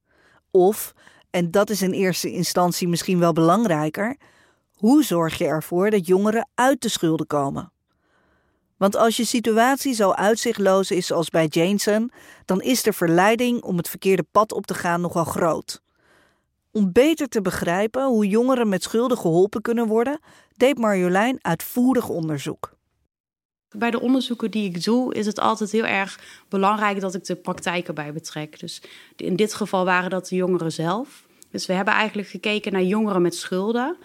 Of, 0.50 0.94
en 1.30 1.50
dat 1.50 1.70
is 1.70 1.82
in 1.82 1.92
eerste 1.92 2.32
instantie 2.32 2.88
misschien 2.88 3.18
wel 3.18 3.32
belangrijker, 3.32 4.16
hoe 4.72 5.04
zorg 5.04 5.38
je 5.38 5.44
ervoor 5.44 5.90
dat 5.90 6.06
jongeren 6.06 6.48
uit 6.54 6.82
de 6.82 6.88
schulden 6.88 7.26
komen? 7.26 7.72
Want 8.76 8.96
als 8.96 9.16
je 9.16 9.24
situatie 9.24 9.94
zo 9.94 10.10
uitzichtloos 10.10 10.90
is 10.90 11.12
als 11.12 11.28
bij 11.28 11.46
Jameson, 11.46 12.10
dan 12.44 12.60
is 12.60 12.82
de 12.82 12.92
verleiding 12.92 13.62
om 13.62 13.76
het 13.76 13.88
verkeerde 13.88 14.24
pad 14.30 14.52
op 14.52 14.66
te 14.66 14.74
gaan 14.74 15.00
nogal 15.00 15.24
groot. 15.24 15.82
Om 16.72 16.92
beter 16.92 17.28
te 17.28 17.40
begrijpen 17.40 18.06
hoe 18.06 18.26
jongeren 18.28 18.68
met 18.68 18.82
schulden 18.82 19.18
geholpen 19.18 19.62
kunnen 19.62 19.86
worden, 19.86 20.20
deed 20.56 20.78
Marjolein 20.78 21.38
uitvoerig 21.40 22.08
onderzoek. 22.08 22.72
Bij 23.76 23.90
de 23.90 24.00
onderzoeken 24.00 24.50
die 24.50 24.64
ik 24.64 24.84
doe, 24.84 25.14
is 25.14 25.26
het 25.26 25.40
altijd 25.40 25.70
heel 25.70 25.86
erg 25.86 26.20
belangrijk 26.48 27.00
dat 27.00 27.14
ik 27.14 27.24
de 27.24 27.36
praktijk 27.36 27.88
erbij 27.88 28.12
betrek. 28.12 28.60
Dus 28.60 28.82
in 29.16 29.36
dit 29.36 29.54
geval 29.54 29.84
waren 29.84 30.10
dat 30.10 30.28
de 30.28 30.36
jongeren 30.36 30.72
zelf. 30.72 31.26
Dus 31.50 31.66
we 31.66 31.72
hebben 31.72 31.94
eigenlijk 31.94 32.28
gekeken 32.28 32.72
naar 32.72 32.82
jongeren 32.82 33.22
met 33.22 33.34
schulden. 33.34 33.96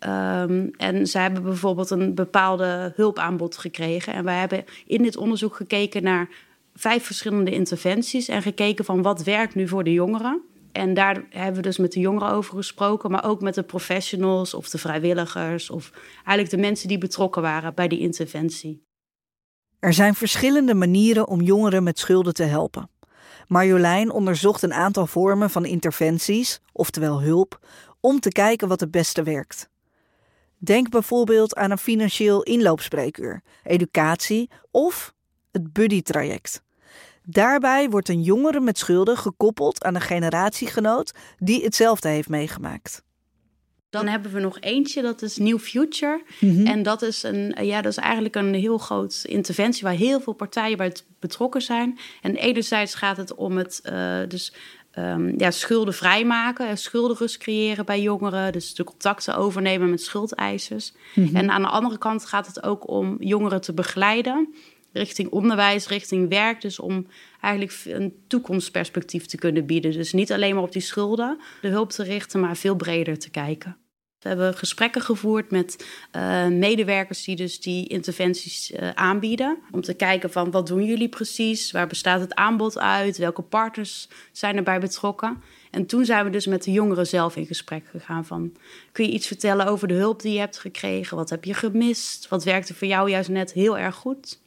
Um, 0.00 0.70
en 0.76 1.06
ze 1.06 1.18
hebben 1.18 1.42
bijvoorbeeld 1.42 1.90
een 1.90 2.14
bepaalde 2.14 2.92
hulpaanbod 2.96 3.56
gekregen. 3.56 4.12
En 4.12 4.24
wij 4.24 4.38
hebben 4.38 4.64
in 4.86 5.02
dit 5.02 5.16
onderzoek 5.16 5.56
gekeken 5.56 6.02
naar 6.02 6.28
vijf 6.74 7.04
verschillende 7.04 7.50
interventies 7.50 8.28
en 8.28 8.42
gekeken 8.42 8.84
van 8.84 9.02
wat 9.02 9.22
werkt 9.22 9.54
nu 9.54 9.68
voor 9.68 9.84
de 9.84 9.92
jongeren. 9.92 10.42
En 10.74 10.94
daar 10.94 11.24
hebben 11.30 11.54
we 11.54 11.62
dus 11.62 11.78
met 11.78 11.92
de 11.92 12.00
jongeren 12.00 12.30
over 12.30 12.56
gesproken, 12.56 13.10
maar 13.10 13.24
ook 13.24 13.40
met 13.40 13.54
de 13.54 13.62
professionals 13.62 14.54
of 14.54 14.68
de 14.68 14.78
vrijwilligers 14.78 15.70
of 15.70 15.90
eigenlijk 16.14 16.50
de 16.50 16.56
mensen 16.56 16.88
die 16.88 16.98
betrokken 16.98 17.42
waren 17.42 17.74
bij 17.74 17.88
die 17.88 17.98
interventie. 17.98 18.86
Er 19.78 19.92
zijn 19.92 20.14
verschillende 20.14 20.74
manieren 20.74 21.28
om 21.28 21.40
jongeren 21.40 21.82
met 21.82 21.98
schulden 21.98 22.34
te 22.34 22.42
helpen. 22.42 22.90
Marjolein 23.48 24.10
onderzocht 24.10 24.62
een 24.62 24.72
aantal 24.72 25.06
vormen 25.06 25.50
van 25.50 25.64
interventies, 25.64 26.60
oftewel 26.72 27.22
hulp, 27.22 27.66
om 28.00 28.20
te 28.20 28.30
kijken 28.30 28.68
wat 28.68 28.80
het 28.80 28.90
beste 28.90 29.22
werkt. 29.22 29.68
Denk 30.58 30.90
bijvoorbeeld 30.90 31.54
aan 31.54 31.70
een 31.70 31.78
financieel 31.78 32.42
inloopspreekuur, 32.42 33.42
educatie 33.62 34.50
of 34.70 35.14
het 35.52 35.72
buddy-traject. 35.72 36.63
Daarbij 37.26 37.90
wordt 37.90 38.08
een 38.08 38.22
jongere 38.22 38.60
met 38.60 38.78
schulden 38.78 39.16
gekoppeld 39.16 39.84
aan 39.84 39.94
een 39.94 40.00
generatiegenoot 40.00 41.12
die 41.38 41.64
hetzelfde 41.64 42.08
heeft 42.08 42.28
meegemaakt. 42.28 43.02
Dan 43.90 44.06
hebben 44.06 44.32
we 44.32 44.40
nog 44.40 44.60
eentje, 44.60 45.02
dat 45.02 45.22
is 45.22 45.36
New 45.36 45.58
Future. 45.58 46.22
Mhm. 46.40 46.66
En 46.66 46.82
dat 46.82 47.02
is, 47.02 47.22
een, 47.22 47.54
ja, 47.60 47.82
dat 47.82 47.92
is 47.92 47.98
eigenlijk 47.98 48.34
een 48.34 48.54
heel 48.54 48.78
groot 48.78 49.24
interventie 49.28 49.82
waar 49.82 49.92
heel 49.92 50.20
veel 50.20 50.32
partijen 50.32 50.76
bij 50.76 50.92
betrokken 51.20 51.62
zijn. 51.62 51.98
En 52.22 52.36
enerzijds 52.36 52.94
gaat 52.94 53.16
het 53.16 53.34
om 53.34 53.56
het 53.56 53.80
uh, 53.84 54.18
dus, 54.28 54.54
um, 54.98 55.34
ja, 55.38 55.50
schulden 55.50 55.94
vrijmaken, 55.94 56.78
schuldenrust 56.78 57.36
creëren 57.36 57.84
bij 57.84 58.00
jongeren. 58.00 58.52
Dus 58.52 58.74
de 58.74 58.84
contacten 58.84 59.36
overnemen 59.36 59.90
met 59.90 60.02
schuldeisers. 60.02 60.92
Mhm. 61.14 61.36
En 61.36 61.50
aan 61.50 61.62
de 61.62 61.68
andere 61.68 61.98
kant 61.98 62.26
gaat 62.26 62.46
het 62.46 62.62
ook 62.62 62.88
om 62.88 63.16
jongeren 63.18 63.60
te 63.60 63.74
begeleiden 63.74 64.54
richting 64.94 65.30
onderwijs, 65.30 65.88
richting 65.88 66.28
werk. 66.28 66.60
Dus 66.60 66.78
om 66.78 67.06
eigenlijk 67.40 67.80
een 67.84 68.14
toekomstperspectief 68.28 69.26
te 69.26 69.36
kunnen 69.36 69.66
bieden. 69.66 69.92
Dus 69.92 70.12
niet 70.12 70.32
alleen 70.32 70.54
maar 70.54 70.64
op 70.64 70.72
die 70.72 70.82
schulden 70.82 71.40
de 71.60 71.68
hulp 71.68 71.90
te 71.90 72.02
richten, 72.02 72.40
maar 72.40 72.56
veel 72.56 72.74
breder 72.74 73.18
te 73.18 73.30
kijken. 73.30 73.76
We 74.24 74.30
hebben 74.30 74.54
gesprekken 74.54 75.02
gevoerd 75.02 75.50
met 75.50 75.86
uh, 76.16 76.46
medewerkers 76.46 77.24
die 77.24 77.36
dus 77.36 77.60
die 77.60 77.88
interventies 77.88 78.70
uh, 78.70 78.90
aanbieden. 78.90 79.58
Om 79.70 79.80
te 79.80 79.94
kijken 79.94 80.30
van 80.30 80.50
wat 80.50 80.66
doen 80.66 80.84
jullie 80.84 81.08
precies? 81.08 81.70
Waar 81.70 81.86
bestaat 81.86 82.20
het 82.20 82.34
aanbod 82.34 82.78
uit? 82.78 83.16
Welke 83.16 83.42
partners 83.42 84.08
zijn 84.32 84.56
erbij 84.56 84.80
betrokken? 84.80 85.42
En 85.70 85.86
toen 85.86 86.04
zijn 86.04 86.24
we 86.24 86.30
dus 86.30 86.46
met 86.46 86.64
de 86.64 86.72
jongeren 86.72 87.06
zelf 87.06 87.36
in 87.36 87.46
gesprek 87.46 87.86
gegaan 87.90 88.24
van... 88.24 88.52
kun 88.92 89.04
je 89.04 89.12
iets 89.12 89.26
vertellen 89.26 89.66
over 89.66 89.88
de 89.88 89.94
hulp 89.94 90.22
die 90.22 90.32
je 90.32 90.38
hebt 90.38 90.58
gekregen? 90.58 91.16
Wat 91.16 91.30
heb 91.30 91.44
je 91.44 91.54
gemist? 91.54 92.28
Wat 92.28 92.44
werkte 92.44 92.74
voor 92.74 92.88
jou 92.88 93.10
juist 93.10 93.28
net 93.28 93.52
heel 93.52 93.78
erg 93.78 93.94
goed? 93.94 94.42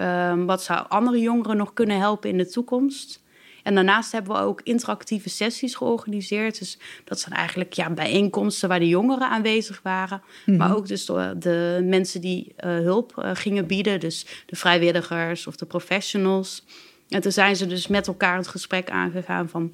Um, 0.00 0.46
wat 0.46 0.62
zou 0.62 0.84
andere 0.88 1.20
jongeren 1.20 1.56
nog 1.56 1.72
kunnen 1.72 1.98
helpen 1.98 2.30
in 2.30 2.38
de 2.38 2.46
toekomst? 2.46 3.22
En 3.62 3.74
daarnaast 3.74 4.12
hebben 4.12 4.32
we 4.32 4.38
ook 4.38 4.60
interactieve 4.62 5.28
sessies 5.28 5.74
georganiseerd. 5.74 6.58
Dus 6.58 6.78
dat 7.04 7.20
zijn 7.20 7.34
eigenlijk 7.34 7.72
ja, 7.72 7.90
bijeenkomsten 7.90 8.68
waar 8.68 8.78
de 8.78 8.88
jongeren 8.88 9.28
aanwezig 9.28 9.80
waren. 9.82 10.22
Mhm. 10.46 10.56
Maar 10.56 10.76
ook 10.76 10.86
dus 10.86 11.06
de, 11.06 11.34
de 11.38 11.80
mensen 11.84 12.20
die 12.20 12.54
uh, 12.64 12.70
hulp 12.70 13.14
uh, 13.18 13.30
gingen 13.34 13.66
bieden. 13.66 14.00
Dus 14.00 14.26
de 14.46 14.56
vrijwilligers 14.56 15.46
of 15.46 15.56
de 15.56 15.66
professionals. 15.66 16.64
En 17.08 17.20
toen 17.20 17.32
zijn 17.32 17.56
ze 17.56 17.66
dus 17.66 17.86
met 17.86 18.06
elkaar 18.06 18.36
het 18.36 18.48
gesprek 18.48 18.90
aangegaan 18.90 19.48
van... 19.48 19.72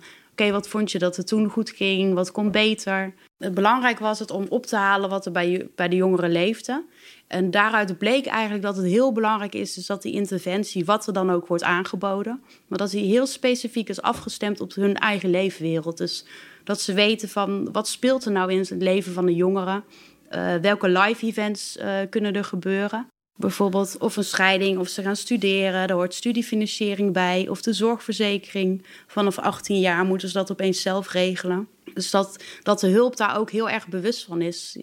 wat 0.48 0.68
vond 0.68 0.92
je 0.92 0.98
dat 0.98 1.16
het 1.16 1.26
toen 1.26 1.48
goed 1.48 1.70
ging? 1.70 2.14
Wat 2.14 2.32
kon 2.32 2.50
beter? 2.50 3.14
Belangrijk 3.36 3.98
was 3.98 4.18
het 4.18 4.30
om 4.30 4.46
op 4.48 4.66
te 4.66 4.76
halen 4.76 5.10
wat 5.10 5.26
er 5.26 5.32
bij, 5.32 5.68
bij 5.74 5.88
de 5.88 5.96
jongeren 5.96 6.30
leefde. 6.30 6.84
En 7.26 7.50
daaruit 7.50 7.98
bleek 7.98 8.26
eigenlijk 8.26 8.62
dat 8.62 8.76
het 8.76 8.86
heel 8.86 9.12
belangrijk 9.12 9.54
is, 9.54 9.74
dus 9.74 9.86
dat 9.86 10.02
die 10.02 10.12
interventie, 10.12 10.84
wat 10.84 11.06
er 11.06 11.12
dan 11.12 11.30
ook 11.30 11.46
wordt 11.46 11.62
aangeboden, 11.62 12.42
maar 12.66 12.78
dat 12.78 12.90
die 12.90 13.04
heel 13.04 13.26
specifiek 13.26 13.88
is 13.88 14.02
afgestemd 14.02 14.60
op 14.60 14.74
hun 14.74 14.94
eigen 14.94 15.30
leefwereld. 15.30 15.98
Dus 15.98 16.24
dat 16.64 16.80
ze 16.80 16.92
weten 16.92 17.28
van 17.28 17.72
wat 17.72 17.88
speelt 17.88 18.24
er 18.24 18.32
nou 18.32 18.52
in 18.52 18.58
het 18.58 18.70
leven 18.70 19.12
van 19.12 19.26
de 19.26 19.34
jongeren, 19.34 19.84
uh, 20.30 20.54
welke 20.54 20.88
live 20.88 21.26
events 21.26 21.76
uh, 21.76 21.98
kunnen 22.10 22.34
er 22.34 22.44
gebeuren. 22.44 23.06
Bijvoorbeeld 23.40 23.96
of 23.98 24.16
een 24.16 24.24
scheiding, 24.24 24.78
of 24.78 24.88
ze 24.88 25.02
gaan 25.02 25.16
studeren, 25.16 25.88
er 25.88 25.94
hoort 25.94 26.14
studiefinanciering 26.14 27.12
bij, 27.12 27.48
of 27.48 27.62
de 27.62 27.72
zorgverzekering. 27.72 28.86
Vanaf 29.06 29.38
18 29.38 29.80
jaar 29.80 30.04
moeten 30.04 30.28
ze 30.28 30.34
dat 30.34 30.50
opeens 30.50 30.82
zelf 30.82 31.12
regelen. 31.12 31.68
Dus 31.94 32.10
dat, 32.10 32.44
dat 32.62 32.80
de 32.80 32.88
hulp 32.88 33.16
daar 33.16 33.36
ook 33.36 33.50
heel 33.50 33.68
erg 33.68 33.88
bewust 33.88 34.24
van 34.24 34.40
is. 34.40 34.78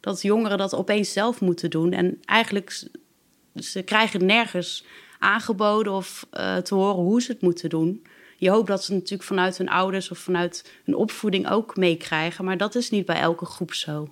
Dat 0.00 0.22
jongeren 0.22 0.58
dat 0.58 0.74
opeens 0.74 1.12
zelf 1.12 1.40
moeten 1.40 1.70
doen. 1.70 1.92
En 1.92 2.18
eigenlijk, 2.24 2.82
ze 3.54 3.82
krijgen 3.82 4.26
nergens 4.26 4.84
aangeboden 5.18 5.92
of 5.92 6.26
uh, 6.32 6.56
te 6.56 6.74
horen 6.74 7.02
hoe 7.02 7.22
ze 7.22 7.32
het 7.32 7.42
moeten 7.42 7.68
doen. 7.68 8.06
Je 8.36 8.50
hoopt 8.50 8.68
dat 8.68 8.84
ze 8.84 8.92
natuurlijk 8.92 9.22
vanuit 9.22 9.58
hun 9.58 9.68
ouders 9.68 10.10
of 10.10 10.18
vanuit 10.18 10.72
hun 10.84 10.94
opvoeding 10.94 11.50
ook 11.50 11.76
meekrijgen, 11.76 12.44
maar 12.44 12.56
dat 12.56 12.74
is 12.74 12.90
niet 12.90 13.06
bij 13.06 13.20
elke 13.20 13.44
groep 13.44 13.72
zo. 13.74 14.08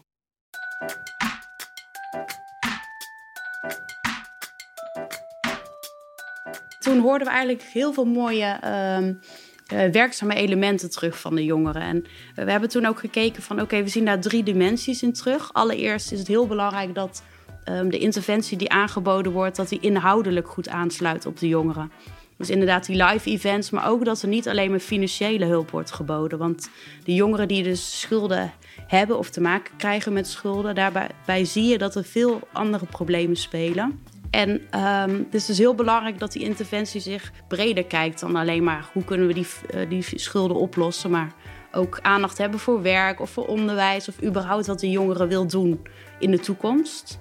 Toen 6.89 7.01
hoorden 7.01 7.27
we 7.27 7.33
eigenlijk 7.33 7.63
heel 7.73 7.93
veel 7.93 8.05
mooie 8.05 8.61
uh, 8.65 9.07
uh, 9.07 9.93
werkzame 9.93 10.35
elementen 10.35 10.91
terug 10.91 11.21
van 11.21 11.35
de 11.35 11.45
jongeren. 11.45 11.83
En 11.83 12.05
we 12.45 12.51
hebben 12.51 12.69
toen 12.69 12.87
ook 12.87 12.99
gekeken 12.99 13.43
van 13.43 13.61
oké, 13.61 13.83
we 13.83 13.89
zien 13.89 14.05
daar 14.05 14.21
drie 14.21 14.43
dimensies 14.43 15.03
in 15.03 15.13
terug. 15.13 15.53
Allereerst 15.53 16.13
is 16.13 16.19
het 16.19 16.29
heel 16.29 16.47
belangrijk 16.47 16.95
dat 16.95 17.23
um, 17.69 17.91
de 17.91 17.99
interventie 17.99 18.57
die 18.57 18.71
aangeboden 18.71 19.33
wordt, 19.33 19.57
dat 19.57 19.69
die 19.69 19.81
inhoudelijk 19.81 20.49
goed 20.49 20.69
aansluit 20.69 21.27
op 21.27 21.39
de 21.39 21.49
jongeren. 21.49 21.91
Dus 22.37 22.51
inderdaad 22.51 22.87
die 22.87 23.05
live 23.05 23.31
events, 23.31 23.71
maar 23.71 23.89
ook 23.89 24.05
dat 24.05 24.23
er 24.23 24.29
niet 24.29 24.49
alleen 24.49 24.71
maar 24.71 24.79
financiële 24.79 25.45
hulp 25.45 25.71
wordt 25.71 25.91
geboden. 25.91 26.39
Want 26.39 26.71
de 27.05 27.15
jongeren 27.15 27.49
die 27.49 27.63
dus 27.63 28.01
schulden 28.01 28.53
hebben 28.87 29.19
of 29.19 29.31
te 29.31 29.41
maken 29.41 29.77
krijgen 29.77 30.13
met 30.13 30.27
schulden, 30.29 30.75
daarbij 30.75 31.45
zie 31.45 31.65
je 31.65 31.79
dat 31.79 31.95
er 31.95 32.05
veel 32.05 32.41
andere 32.53 32.87
problemen 32.87 33.37
spelen. 33.37 34.01
En 34.39 34.51
um, 34.51 35.19
het 35.25 35.35
is 35.35 35.47
dus 35.47 35.59
heel 35.59 35.75
belangrijk 35.75 36.19
dat 36.19 36.33
die 36.33 36.43
interventie 36.43 37.01
zich 37.01 37.33
breder 37.49 37.85
kijkt 37.85 38.21
dan 38.21 38.37
alleen 38.37 38.65
maar 38.65 38.91
hoe 38.93 39.05
kunnen 39.05 39.27
we 39.27 39.35
die, 39.35 39.47
uh, 39.75 39.89
die 39.89 40.05
schulden 40.19 40.57
oplossen, 40.57 41.11
maar 41.11 41.33
ook 41.73 41.99
aandacht 42.03 42.39
hebben 42.39 42.61
voor 42.61 42.83
werk 42.83 43.21
of 43.21 43.31
voor 43.31 43.47
onderwijs 43.47 44.09
of 44.09 44.23
überhaupt 44.23 44.67
wat 44.67 44.81
de 44.81 44.91
jongeren 44.91 45.29
wil 45.29 45.47
doen 45.47 45.87
in 46.19 46.31
de 46.31 46.39
toekomst. 46.39 47.21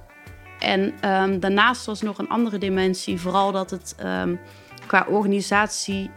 En 0.60 1.12
um, 1.12 1.40
daarnaast 1.40 1.86
was 1.86 2.02
nog 2.02 2.18
een 2.18 2.30
andere 2.30 2.58
dimensie, 2.58 3.20
vooral 3.20 3.52
dat 3.52 3.70
het 3.70 3.96
um, 4.04 4.40
qua 4.88 5.06
organisatie 5.10 6.10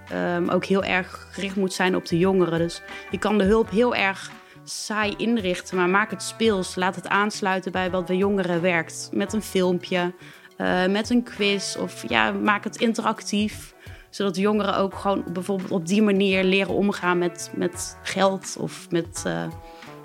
ook 0.50 0.64
heel 0.64 0.85
erg 0.85 1.28
gericht 1.30 1.57
moet 1.57 1.73
zijn 1.73 1.97
op 1.97 2.07
de 2.07 2.19
jongeren. 2.19 2.59
Dus 2.59 2.83
je 3.11 3.19
kan 3.19 3.38
de 3.38 3.45
hulp 3.45 3.71
heel 3.71 3.95
erg 3.95 4.30
saai 4.64 5.14
inrichten, 5.16 5.76
maar 5.76 5.88
maak 5.88 6.11
het 6.11 6.23
speels. 6.23 6.75
Laat 6.75 6.97
het 6.97 7.09
aansluiten 7.09 7.73
bij 7.73 7.90
wat 7.90 8.07
bij 8.07 8.16
jongeren 8.16 8.62
werkt. 8.62 9.11
Met 9.12 9.33
een 9.33 9.42
filmpje, 9.42 10.12
uh, 10.61 10.87
met 10.87 11.11
een 11.11 11.23
quiz 11.23 11.76
of 11.76 12.09
ja, 12.09 12.33
maak 12.33 12.64
het 12.64 12.76
interactief. 12.76 13.75
Zodat 14.11 14.37
jongeren 14.37 14.76
ook 14.76 14.95
gewoon 14.95 15.25
bijvoorbeeld 15.33 15.71
op 15.71 15.87
die 15.87 16.02
manier 16.02 16.45
leren 16.45 16.75
omgaan 16.75 17.19
met, 17.19 17.50
met 17.55 17.99
geld 18.02 18.57
of 18.59 18.90
met, 18.90 19.25
uh, 19.26 19.47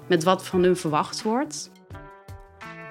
met 0.07 0.23
wat 0.23 0.45
van 0.45 0.63
hun 0.63 0.77
verwacht 0.77 1.21
wordt. 1.21 1.71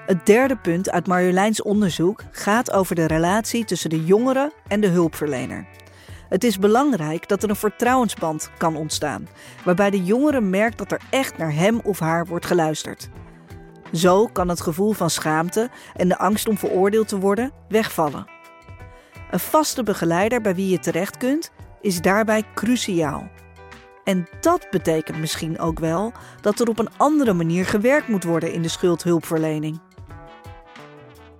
Het 0.05 0.25
derde 0.25 0.55
punt 0.55 0.91
uit 0.91 1.07
Marjoleins 1.07 1.61
onderzoek 1.61 2.23
gaat 2.31 2.71
over 2.71 2.95
de 2.95 3.05
relatie 3.05 3.65
tussen 3.65 3.89
de 3.89 4.05
jongeren 4.05 4.51
en 4.67 4.81
de 4.81 4.87
hulpverlener. 4.87 5.67
Het 6.29 6.43
is 6.43 6.59
belangrijk 6.59 7.27
dat 7.27 7.43
er 7.43 7.49
een 7.49 7.55
vertrouwensband 7.55 8.49
kan 8.57 8.75
ontstaan, 8.75 9.27
waarbij 9.63 9.89
de 9.89 10.03
jongere 10.03 10.41
merkt 10.41 10.77
dat 10.77 10.91
er 10.91 11.01
echt 11.09 11.37
naar 11.37 11.53
hem 11.53 11.79
of 11.83 11.99
haar 11.99 12.25
wordt 12.25 12.45
geluisterd. 12.45 13.09
Zo 13.95 14.27
kan 14.27 14.49
het 14.49 14.61
gevoel 14.61 14.91
van 14.91 15.09
schaamte 15.09 15.69
en 15.95 16.07
de 16.07 16.17
angst 16.17 16.47
om 16.47 16.57
veroordeeld 16.57 17.07
te 17.07 17.19
worden 17.19 17.51
wegvallen. 17.67 18.25
Een 19.31 19.39
vaste 19.39 19.83
begeleider 19.83 20.41
bij 20.41 20.55
wie 20.55 20.69
je 20.69 20.79
terecht 20.79 21.17
kunt, 21.17 21.51
is 21.81 22.01
daarbij 22.01 22.43
cruciaal. 22.53 23.29
En 24.03 24.27
dat 24.41 24.67
betekent 24.71 25.17
misschien 25.17 25.59
ook 25.59 25.79
wel 25.79 26.11
dat 26.41 26.59
er 26.59 26.69
op 26.69 26.79
een 26.79 26.89
andere 26.97 27.33
manier 27.33 27.65
gewerkt 27.65 28.07
moet 28.07 28.23
worden 28.23 28.53
in 28.53 28.61
de 28.61 28.67
schuldhulpverlening. 28.67 29.79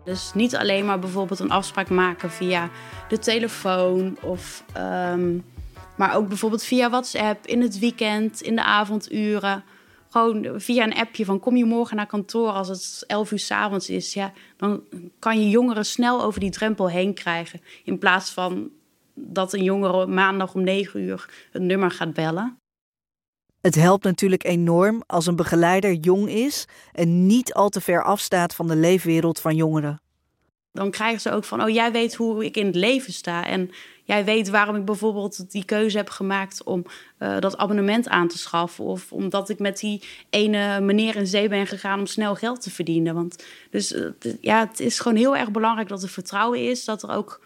Dus 0.04 0.32
niet 0.34 0.56
alleen 0.56 0.86
maar 0.86 1.00
bijvoorbeeld 1.00 1.40
een 1.40 1.52
afspraak 1.52 1.90
maken 1.90 2.32
via 2.32 2.70
de 3.08 3.20
telefoon 3.20 4.18
of. 4.22 4.64
Um, 4.78 5.44
maar 5.96 6.16
ook 6.16 6.28
bijvoorbeeld 6.28 6.64
via 6.64 6.90
WhatsApp 6.90 7.46
in 7.46 7.62
het 7.62 7.80
weekend, 7.80 8.42
in 8.42 8.56
de 8.56 8.64
avonduren. 8.64 9.64
Gewoon 10.16 10.60
via 10.62 10.84
een 10.84 10.96
appje 10.96 11.26
van 11.26 11.40
kom 11.40 11.56
je 11.56 11.66
morgen 11.66 11.96
naar 11.96 12.08
kantoor 12.08 12.50
als 12.50 12.68
het 12.68 13.04
11 13.08 13.32
uur 13.32 13.40
s 13.40 13.52
avonds 13.52 13.90
is. 13.90 14.14
Ja, 14.14 14.34
dan 14.58 14.84
kan 15.20 15.40
je 15.40 15.50
jongeren 15.50 15.86
snel 15.86 16.24
over 16.24 16.40
die 16.40 16.52
drempel 16.52 16.90
heen 16.90 17.14
krijgen. 17.14 17.62
In 17.84 17.98
plaats 17.98 18.32
van 18.32 18.70
dat 19.14 19.54
een 19.54 19.64
jongere 19.64 20.08
maandag 20.08 20.54
om 20.54 20.64
9 20.64 21.02
uur 21.02 21.30
een 21.52 21.66
nummer 21.66 21.92
gaat 21.92 22.14
bellen. 22.14 22.58
Het 23.62 23.76
helpt 23.76 24.04
natuurlijk 24.04 24.44
enorm 24.44 25.04
als 25.06 25.26
een 25.26 25.36
begeleider 25.36 25.94
jong 25.94 26.30
is 26.30 26.68
en 26.92 27.26
niet 27.26 27.54
al 27.54 27.70
te 27.70 27.82
ver 27.82 28.04
afstaat 28.04 28.56
van 28.56 28.68
de 28.68 28.76
leefwereld 28.76 29.40
van 29.40 29.56
jongeren. 29.56 30.02
Dan 30.76 30.92
krijgen 30.92 31.22
ze 31.22 31.32
ook 31.32 31.44
van, 31.44 31.64
oh 31.64 31.70
jij 31.70 31.92
weet 31.92 32.16
hoe 32.16 32.46
ik 32.46 32.58
in 32.58 32.66
het 32.66 32.76
leven 32.76 33.14
sta. 33.14 33.46
En 33.46 33.72
jij 34.04 34.26
weet 34.26 34.50
waarom 34.50 34.76
ik 34.76 34.86
bijvoorbeeld 34.86 35.52
die 35.52 35.66
keuze 35.66 35.98
heb 35.98 36.10
gemaakt 36.10 36.64
om 36.64 36.86
uh, 37.20 37.40
dat 37.40 37.58
abonnement 37.58 38.10
aan 38.10 38.28
te 38.28 38.38
schaffen. 38.38 38.84
Of 38.84 39.12
omdat 39.12 39.50
ik 39.50 39.60
met 39.60 39.80
die 39.80 40.04
ene 40.30 40.80
meneer 40.80 41.16
in 41.16 41.28
zee 41.28 41.48
ben 41.48 41.68
gegaan 41.68 42.00
om 42.00 42.06
snel 42.06 42.36
geld 42.36 42.62
te 42.62 42.72
verdienen. 42.72 43.16
Want 43.16 43.46
dus 43.70 43.92
uh, 43.92 44.06
ja, 44.42 44.60
het 44.60 44.80
is 44.80 45.00
gewoon 45.00 45.18
heel 45.18 45.36
erg 45.36 45.52
belangrijk 45.52 45.88
dat 45.88 46.04
er 46.04 46.10
vertrouwen 46.10 46.70
is. 46.70 46.86
Dat 46.86 47.04
er 47.04 47.10
ook 47.10 47.42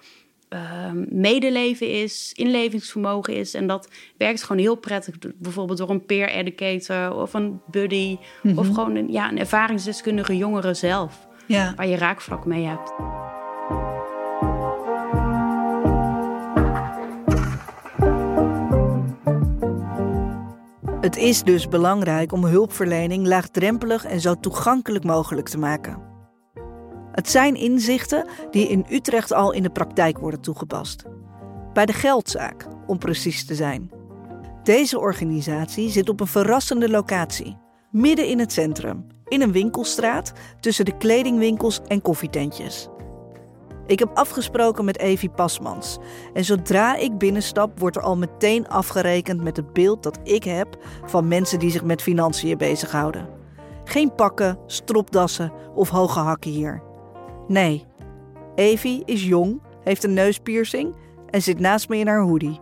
uh, 0.50 0.92
medeleven 1.10 1.90
is, 1.90 2.32
inlevingsvermogen 2.36 3.36
is. 3.36 3.54
En 3.54 3.68
dat 3.68 3.90
werkt 4.18 4.44
gewoon 4.44 4.62
heel 4.62 4.76
prettig. 4.76 5.16
Bijvoorbeeld 5.36 5.78
door 5.78 5.90
een 5.90 6.06
peer 6.06 6.30
educator 6.30 7.16
of 7.16 7.34
een 7.34 7.62
buddy. 7.72 8.10
Mm 8.10 8.20
-hmm. 8.42 8.60
Of 8.60 8.68
gewoon 8.68 8.96
een, 8.96 9.12
ja, 9.12 9.30
een 9.30 9.40
ervaringsdeskundige 9.40 10.38
jongere 10.38 10.74
zelf. 10.74 11.28
Ja. 11.50 11.74
Waar 11.76 11.88
je 11.88 11.98
raakvlak 11.98 12.46
mee 12.46 12.66
hebt. 12.66 12.94
Het 21.02 21.18
is 21.18 21.44
dus 21.44 21.68
belangrijk 21.68 22.32
om 22.32 22.46
hulpverlening 22.46 23.28
laagdrempelig 23.28 24.06
en 24.06 24.20
zo 24.20 24.36
toegankelijk 24.36 25.04
mogelijk 25.04 25.50
te 25.50 25.58
maken. 25.58 26.02
Het 27.12 27.30
zijn 27.30 27.56
inzichten 27.56 28.28
die 28.52 28.68
in 28.68 28.86
Utrecht 28.90 29.34
al 29.34 29.52
in 29.52 29.64
de 29.64 29.72
praktijk 29.72 30.18
worden 30.18 30.42
toegepast. 30.42 31.04
Bij 31.74 31.86
de 31.86 31.94
geldzaak, 31.94 32.68
om 32.88 32.98
precies 32.98 33.46
te 33.46 33.56
zijn. 33.56 33.92
Deze 34.64 35.00
organisatie 35.00 35.90
zit 35.90 36.10
op 36.10 36.20
een 36.20 36.28
verrassende 36.28 36.90
locatie, 36.90 37.58
midden 37.92 38.28
in 38.28 38.40
het 38.40 38.52
centrum, 38.52 39.08
in 39.28 39.42
een 39.42 39.52
winkelstraat 39.52 40.34
tussen 40.60 40.86
de 40.86 40.98
kledingwinkels 40.98 41.82
en 41.88 42.02
koffietentjes. 42.02 42.88
Ik 43.86 44.00
heb 44.00 44.10
afgesproken 44.14 44.86
met 44.86 45.00
Evie 45.00 45.30
Pasmans. 45.30 45.98
En 46.34 46.46
zodra 46.46 46.96
ik 46.96 47.18
binnenstap, 47.18 47.80
wordt 47.80 47.96
er 47.96 48.02
al 48.02 48.18
meteen 48.18 48.68
afgerekend 48.68 49.44
met 49.44 49.58
het 49.58 49.74
beeld 49.74 50.04
dat 50.04 50.20
ik 50.24 50.44
heb 50.44 50.78
van 51.06 51.28
mensen 51.28 51.60
die 51.60 51.72
zich 51.72 51.84
met 51.84 52.02
financiën 52.02 52.58
bezighouden. 52.58 53.28
Geen 53.84 54.16
pakken, 54.16 54.60
stropdassen 54.66 55.52
of 55.76 55.90
hoge 55.90 56.20
hakken 56.20 56.52
hier. 56.52 56.82
Nee, 57.48 57.86
Evie 58.56 59.02
is 59.06 59.24
jong, 59.24 59.62
heeft 59.84 60.04
een 60.04 60.14
neuspiercing 60.14 60.96
en 61.30 61.42
zit 61.42 61.60
naast 61.60 61.90
me 61.90 61.98
in 61.98 62.08
haar 62.08 62.22
hoodie. 62.22 62.60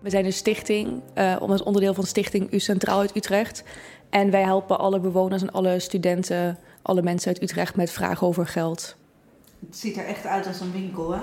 We 0.00 0.10
zijn 0.10 0.24
een 0.24 0.32
stichting, 0.32 1.02
uh, 1.14 1.48
het 1.48 1.62
onderdeel 1.62 1.94
van 1.94 2.04
Stichting 2.04 2.52
U 2.52 2.58
Centraal 2.58 3.00
uit 3.00 3.16
Utrecht. 3.16 3.64
En 4.16 4.30
wij 4.30 4.42
helpen 4.42 4.78
alle 4.78 5.00
bewoners 5.00 5.42
en 5.42 5.52
alle 5.52 5.78
studenten, 5.78 6.58
alle 6.82 7.02
mensen 7.02 7.28
uit 7.28 7.42
Utrecht 7.42 7.76
met 7.76 7.90
vragen 7.90 8.26
over 8.26 8.46
geld. 8.46 8.96
Het 9.66 9.76
ziet 9.76 9.96
er 9.96 10.04
echt 10.04 10.26
uit 10.26 10.46
als 10.46 10.60
een 10.60 10.72
winkel, 10.72 11.12
hè? 11.12 11.20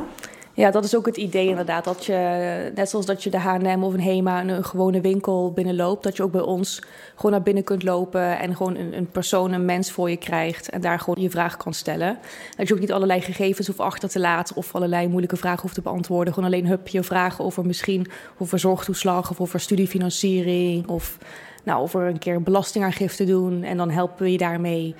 Ja, 0.54 0.72
dat 0.72 0.84
is 0.84 0.96
ook 0.96 1.06
het 1.06 1.18
idee 1.18 1.48
inderdaad. 1.48 1.84
Dat 1.84 2.06
je, 2.06 2.72
net 2.76 2.90
zoals 2.90 3.06
dat 3.06 3.24
je 3.24 3.30
de 3.30 3.38
H&M 3.38 3.84
of 3.84 3.94
een 3.94 4.02
HEMA, 4.02 4.42
een, 4.42 4.50
een 4.50 4.66
gewone 4.66 5.02
winkel 5.02 5.52
binnenloopt... 5.52 6.04
dat 6.04 6.18
je 6.18 6.24
ook 6.24 6.32
bij 6.32 6.42
ons 6.42 6.82
gewoon 7.16 7.32
naar 7.32 7.42
binnen 7.42 7.64
kunt 7.64 7.84
lopen... 7.84 8.40
en 8.40 8.56
gewoon 8.56 8.76
een, 8.76 8.98
een, 8.98 9.10
persoon, 9.12 9.52
een 9.52 9.66
mens 9.66 9.92
voor 9.92 10.10
je 10.10 10.18
krijgt... 10.18 10.70
en 10.70 10.82
daar 10.82 11.00
gewoon 11.00 11.24
je 11.24 11.30
vraag 11.30 11.58
kan 11.58 11.74
stellen. 11.74 12.18
Dat 12.58 12.68
je 12.68 12.74
ook 12.74 12.80
niet 12.80 12.92
allerlei 12.92 13.22
gegevens 13.22 13.68
hoeft 13.68 13.80
achter 13.80 14.10
te 14.10 14.20
laten... 14.20 14.56
of 14.56 14.76
allerlei 14.76 15.08
moeilijke 15.08 15.38
vragen 15.38 15.62
hoeft 15.62 15.76
te 15.76 15.82
beantwoorden. 15.82 16.34
Gewoon 16.34 16.50
alleen 16.50 16.68
hup, 16.68 16.88
je 16.88 17.04
vragen 17.04 17.46
over 17.46 17.66
misschien 17.66 18.08
over 18.38 18.60
zorgtoeslag... 18.60 19.30
of 19.30 19.42
over 19.42 19.60
studiefinanciering 19.60 20.88
of 20.88 21.18
nou, 21.64 21.82
over 21.82 22.08
een 22.08 22.20
keer 22.20 22.42
belastingaangifte 22.42 23.24
doen... 23.24 23.64
en 23.64 23.78
dan 23.78 23.90
helpen 23.90 24.24
we 24.24 24.32
je 24.32 24.38
daarmee... 24.38 24.96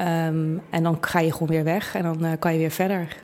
Um, 0.00 0.62
en 0.70 0.82
dan 0.82 0.98
ga 1.00 1.18
je 1.18 1.32
gewoon 1.32 1.48
weer 1.48 1.64
weg 1.64 1.94
en 1.94 2.02
dan 2.02 2.24
uh, 2.24 2.32
kan 2.38 2.52
je 2.52 2.58
weer 2.58 2.70
verder. 2.70 3.16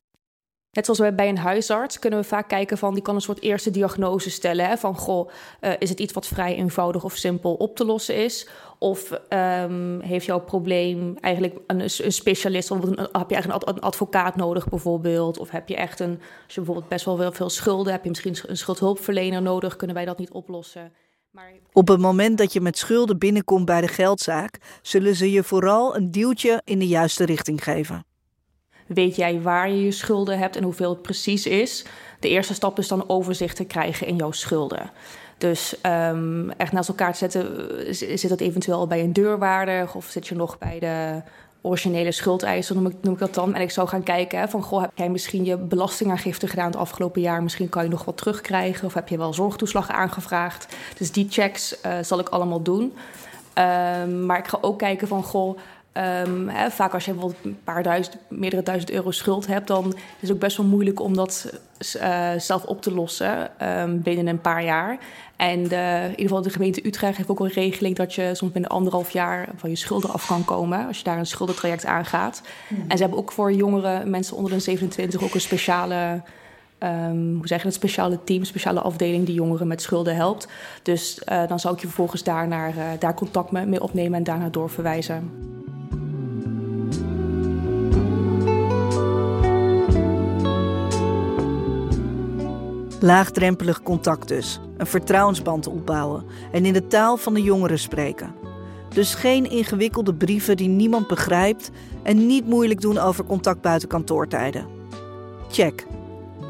Net 0.70 0.84
zoals 0.84 1.14
bij 1.14 1.28
een 1.28 1.38
huisarts 1.38 1.98
kunnen 1.98 2.18
we 2.18 2.24
vaak 2.24 2.48
kijken 2.48 2.78
van 2.78 2.94
die 2.94 3.02
kan 3.02 3.14
een 3.14 3.20
soort 3.20 3.42
eerste 3.42 3.70
diagnose 3.70 4.30
stellen. 4.30 4.66
Hè, 4.66 4.76
van 4.76 4.96
goh, 4.96 5.30
uh, 5.60 5.72
is 5.78 5.88
het 5.88 6.00
iets 6.00 6.12
wat 6.12 6.26
vrij 6.26 6.56
eenvoudig 6.56 7.04
of 7.04 7.16
simpel 7.16 7.54
op 7.54 7.76
te 7.76 7.84
lossen 7.84 8.14
is? 8.14 8.48
Of 8.78 9.20
um, 9.28 10.00
heeft 10.00 10.26
jouw 10.26 10.40
probleem 10.40 11.16
eigenlijk 11.20 11.58
een, 11.66 11.90
specialist? 11.90 12.70
Of 12.70 12.78
heb 12.88 13.28
je 13.28 13.34
eigenlijk 13.34 13.68
een 13.68 13.80
advocaat 13.80 14.36
nodig 14.36 14.68
bijvoorbeeld? 14.68 15.38
Of 15.38 15.50
heb 15.50 15.68
je 15.68 15.76
echt 15.76 16.00
een, 16.00 16.20
als 16.44 16.54
je 16.54 16.60
bijvoorbeeld 16.60 16.88
best 16.88 17.04
wel 17.04 17.32
veel 17.32 17.50
schulden, 17.50 17.92
heb 17.92 18.02
je 18.02 18.08
misschien 18.08 18.36
een 18.46 18.56
schuldhulpverlener 18.56 19.42
nodig? 19.42 19.76
Kunnen 19.76 19.96
wij 19.96 20.04
dat 20.04 20.18
niet 20.18 20.30
oplossen? 20.30 20.92
Op 21.72 21.88
het 21.88 22.00
moment 22.00 22.38
dat 22.38 22.52
je 22.52 22.60
met 22.60 22.78
schulden 22.78 23.18
binnenkomt 23.18 23.64
bij 23.64 23.80
de 23.80 23.88
geldzaak, 23.88 24.58
zullen 24.82 25.14
ze 25.14 25.30
je 25.30 25.42
vooral 25.42 25.96
een 25.96 26.10
duwtje 26.10 26.60
in 26.64 26.78
de 26.78 26.86
juiste 26.86 27.24
richting 27.24 27.64
geven. 27.64 28.04
Weet 28.86 29.16
jij 29.16 29.40
waar 29.40 29.70
je 29.70 29.84
je 29.84 29.90
schulden 29.90 30.38
hebt 30.38 30.56
en 30.56 30.62
hoeveel 30.62 30.90
het 30.90 31.02
precies 31.02 31.46
is? 31.46 31.84
De 32.20 32.28
eerste 32.28 32.54
stap 32.54 32.78
is 32.78 32.88
dan 32.88 33.08
overzicht 33.08 33.56
te 33.56 33.64
krijgen 33.64 34.06
in 34.06 34.16
jouw 34.16 34.30
schulden. 34.30 34.90
Dus 35.38 35.74
um, 35.86 36.50
echt 36.50 36.72
naast 36.72 36.88
elkaar 36.88 37.12
te 37.12 37.18
zetten, 37.18 37.94
zit 37.94 38.28
dat 38.28 38.40
eventueel 38.40 38.86
bij 38.86 39.00
een 39.00 39.12
deurwaarder 39.12 39.94
of 39.94 40.06
zit 40.06 40.26
je 40.26 40.34
nog 40.34 40.58
bij 40.58 40.78
de 40.78 41.22
originele 41.62 42.12
schuldeiser, 42.12 42.76
noem 42.76 42.86
ik, 42.86 43.18
dat 43.18 43.34
dan. 43.34 43.54
En 43.54 43.60
ik 43.60 43.70
zou 43.70 43.88
gaan 43.88 44.02
kijken 44.02 44.48
van, 44.48 44.62
goh, 44.62 44.80
heb 44.80 44.90
jij 44.94 45.08
misschien 45.08 45.44
je 45.44 45.56
belastingaangifte 45.56 46.46
gedaan 46.46 46.66
het 46.66 46.76
afgelopen 46.76 47.20
jaar? 47.20 47.42
Misschien 47.42 47.68
kan 47.68 47.82
je 47.82 47.88
nog 47.88 48.04
wat 48.04 48.16
terugkrijgen 48.16 48.86
of 48.86 48.94
heb 48.94 49.08
je 49.08 49.18
wel 49.18 49.34
zorgtoeslag 49.34 49.88
aangevraagd? 49.88 50.76
Dus 50.98 51.12
die 51.12 51.26
checks 51.30 51.76
uh, 51.86 51.92
zal 52.02 52.18
ik 52.18 52.28
allemaal 52.28 52.62
doen. 52.62 52.92
Um, 53.54 54.26
maar 54.26 54.38
ik 54.38 54.48
ga 54.48 54.58
ook 54.60 54.78
kijken 54.78 55.08
van, 55.08 55.22
goh, 55.22 55.58
Um, 55.92 56.48
hè, 56.48 56.70
vaak 56.70 56.94
als 56.94 57.04
je 57.04 57.12
bijvoorbeeld 57.12 57.44
een 57.44 57.58
paar 57.64 57.82
duizend, 57.82 58.16
meerdere 58.28 58.62
duizend 58.62 58.90
euro 58.90 59.10
schuld 59.10 59.46
hebt, 59.46 59.66
dan 59.66 59.86
is 59.86 60.20
het 60.20 60.30
ook 60.30 60.38
best 60.38 60.56
wel 60.56 60.66
moeilijk 60.66 61.00
om 61.00 61.16
dat 61.16 61.52
uh, 61.96 62.30
zelf 62.36 62.64
op 62.64 62.82
te 62.82 62.92
lossen 62.92 63.50
um, 63.80 64.02
binnen 64.02 64.26
een 64.26 64.40
paar 64.40 64.64
jaar. 64.64 64.98
En 65.36 65.68
de, 65.68 66.00
in 66.02 66.10
ieder 66.10 66.22
geval 66.22 66.42
de 66.42 66.50
gemeente 66.50 66.86
Utrecht 66.86 67.16
heeft 67.16 67.28
ook 67.28 67.40
een 67.40 67.48
regeling 67.48 67.96
dat 67.96 68.14
je 68.14 68.30
soms 68.34 68.52
binnen 68.52 68.70
anderhalf 68.70 69.10
jaar 69.10 69.48
van 69.56 69.70
je 69.70 69.76
schulden 69.76 70.10
af 70.10 70.26
kan 70.26 70.44
komen 70.44 70.86
als 70.86 70.98
je 70.98 71.04
daar 71.04 71.18
een 71.18 71.26
schuldentraject 71.26 71.86
aangaat. 71.86 72.42
En 72.88 72.96
ze 72.96 73.02
hebben 73.02 73.18
ook 73.18 73.32
voor 73.32 73.52
jongere 73.52 74.04
mensen 74.04 74.36
onder 74.36 74.52
de 74.52 74.58
27 74.58 75.22
ook 75.22 75.34
een 75.34 75.40
speciale 75.40 76.22
Um, 76.84 77.36
hoe 77.36 77.46
zeg 77.46 77.60
je 77.60 77.66
een 77.66 77.72
speciale 77.72 78.24
team, 78.24 78.44
speciale 78.44 78.80
afdeling 78.80 79.26
die 79.26 79.34
jongeren 79.34 79.66
met 79.66 79.82
schulden 79.82 80.16
helpt. 80.16 80.48
Dus 80.82 81.22
uh, 81.28 81.48
dan 81.48 81.60
zou 81.60 81.74
ik 81.74 81.80
je 81.80 81.86
vervolgens 81.86 82.22
daar, 82.22 82.48
naar, 82.48 82.76
uh, 82.76 82.84
daar 82.98 83.14
contact 83.14 83.50
mee 83.50 83.82
opnemen 83.82 84.18
en 84.18 84.24
daarna 84.24 84.48
doorverwijzen. 84.48 85.30
Laagdrempelig 93.02 93.82
contact 93.82 94.28
dus, 94.28 94.60
een 94.76 94.86
vertrouwensband 94.86 95.66
opbouwen 95.66 96.24
en 96.52 96.64
in 96.64 96.72
de 96.72 96.86
taal 96.86 97.16
van 97.16 97.34
de 97.34 97.42
jongeren 97.42 97.78
spreken. 97.78 98.34
Dus 98.94 99.14
geen 99.14 99.50
ingewikkelde 99.50 100.14
brieven 100.14 100.56
die 100.56 100.68
niemand 100.68 101.06
begrijpt 101.06 101.70
en 102.02 102.26
niet 102.26 102.46
moeilijk 102.46 102.80
doen 102.80 102.98
over 102.98 103.24
contact 103.24 103.60
buiten 103.60 103.88
kantoortijden. 103.88 104.66
Check. 105.50 105.86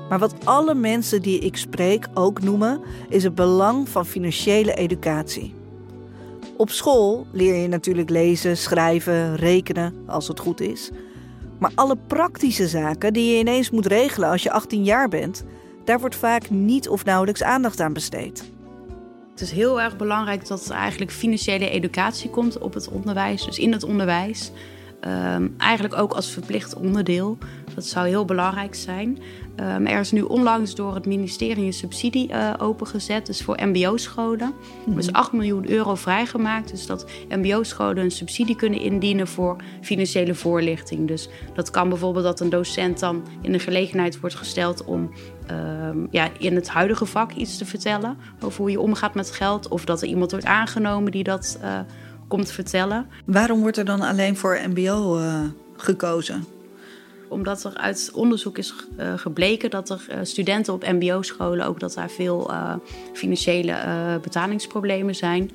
Maar 0.08 0.18
wat 0.18 0.34
alle 0.44 0.74
mensen 0.74 1.22
die 1.22 1.38
ik 1.38 1.56
spreek 1.56 2.08
ook 2.14 2.42
noemen, 2.42 2.80
is 3.08 3.24
het 3.24 3.34
belang 3.34 3.88
van 3.88 4.06
financiële 4.06 4.74
educatie. 4.74 5.54
Op 6.56 6.70
school 6.70 7.26
leer 7.32 7.54
je 7.54 7.68
natuurlijk 7.68 8.10
lezen, 8.10 8.56
schrijven, 8.56 9.36
rekenen, 9.36 9.94
als 10.06 10.28
het 10.28 10.40
goed 10.40 10.60
is. 10.60 10.90
Maar 11.58 11.72
alle 11.74 11.96
praktische 12.06 12.68
zaken 12.68 13.12
die 13.12 13.32
je 13.32 13.38
ineens 13.38 13.70
moet 13.70 13.86
regelen 13.86 14.28
als 14.28 14.42
je 14.42 14.52
18 14.52 14.84
jaar 14.84 15.08
bent, 15.08 15.44
daar 15.90 16.00
wordt 16.00 16.16
vaak 16.16 16.50
niet 16.50 16.88
of 16.88 17.04
nauwelijks 17.04 17.42
aandacht 17.42 17.80
aan 17.80 17.92
besteed. 17.92 18.50
Het 19.30 19.40
is 19.40 19.50
heel 19.50 19.80
erg 19.80 19.96
belangrijk 19.96 20.46
dat 20.46 20.66
er 20.66 20.74
eigenlijk 20.74 21.10
financiële 21.10 21.70
educatie 21.70 22.30
komt 22.30 22.58
op 22.58 22.74
het 22.74 22.88
onderwijs, 22.88 23.44
dus 23.44 23.58
in 23.58 23.72
het 23.72 23.82
onderwijs. 23.82 24.52
Ehm, 25.00 25.48
eigenlijk 25.58 25.94
ook 25.94 26.12
als 26.12 26.30
verplicht 26.30 26.74
onderdeel. 26.74 27.38
Dat 27.74 27.84
zou 27.84 28.08
heel 28.08 28.24
belangrijk 28.24 28.74
zijn. 28.74 29.18
Um, 29.56 29.86
er 29.86 30.00
is 30.00 30.12
nu 30.12 30.22
onlangs 30.22 30.74
door 30.74 30.94
het 30.94 31.06
ministerie 31.06 31.64
een 31.64 31.72
subsidie 31.72 32.28
uh, 32.28 32.54
opengezet, 32.58 33.26
dus 33.26 33.42
voor 33.42 33.58
MBO-scholen. 33.62 34.54
Er 34.90 34.98
is 34.98 35.12
8 35.12 35.32
miljoen 35.32 35.70
euro 35.70 35.94
vrijgemaakt, 35.94 36.70
dus 36.70 36.86
dat 36.86 37.10
MBO-scholen 37.28 38.04
een 38.04 38.10
subsidie 38.10 38.56
kunnen 38.56 38.80
indienen 38.80 39.26
voor 39.26 39.56
financiële 39.80 40.34
voorlichting. 40.34 41.08
Dus 41.08 41.28
dat 41.54 41.70
kan 41.70 41.88
bijvoorbeeld 41.88 42.24
dat 42.24 42.40
een 42.40 42.50
docent 42.50 42.98
dan 42.98 43.22
in 43.42 43.52
de 43.52 43.58
gelegenheid 43.58 44.20
wordt 44.20 44.34
gesteld 44.34 44.84
om 44.84 45.10
um, 45.50 46.08
ja, 46.10 46.28
in 46.38 46.54
het 46.54 46.68
huidige 46.68 47.06
vak 47.06 47.32
iets 47.32 47.58
te 47.58 47.64
vertellen 47.64 48.16
over 48.40 48.60
hoe 48.60 48.70
je 48.70 48.80
omgaat 48.80 49.14
met 49.14 49.30
geld, 49.30 49.68
of 49.68 49.84
dat 49.84 50.02
er 50.02 50.08
iemand 50.08 50.30
wordt 50.30 50.46
aangenomen 50.46 51.12
die 51.12 51.24
dat 51.24 51.58
uh, 51.62 51.78
komt 52.28 52.50
vertellen. 52.50 53.06
Waarom 53.24 53.60
wordt 53.60 53.76
er 53.76 53.84
dan 53.84 54.00
alleen 54.00 54.36
voor 54.36 54.60
MBO 54.68 55.18
uh, 55.18 55.40
gekozen? 55.76 56.44
Omdat 57.28 57.64
er 57.64 57.76
uit 57.76 58.10
onderzoek 58.14 58.58
is 58.58 58.74
uh, 58.98 59.12
gebleken 59.16 59.70
dat 59.70 59.90
er 59.90 60.00
studenten 60.22 60.72
op 60.72 60.86
MBO-scholen 60.86 61.66
ook 61.66 61.80
dat 61.80 61.94
daar 61.94 62.10
veel 62.10 62.50
financiële 63.12 63.74
betalingsproblemen 64.22 65.14
zijn. 65.14 65.50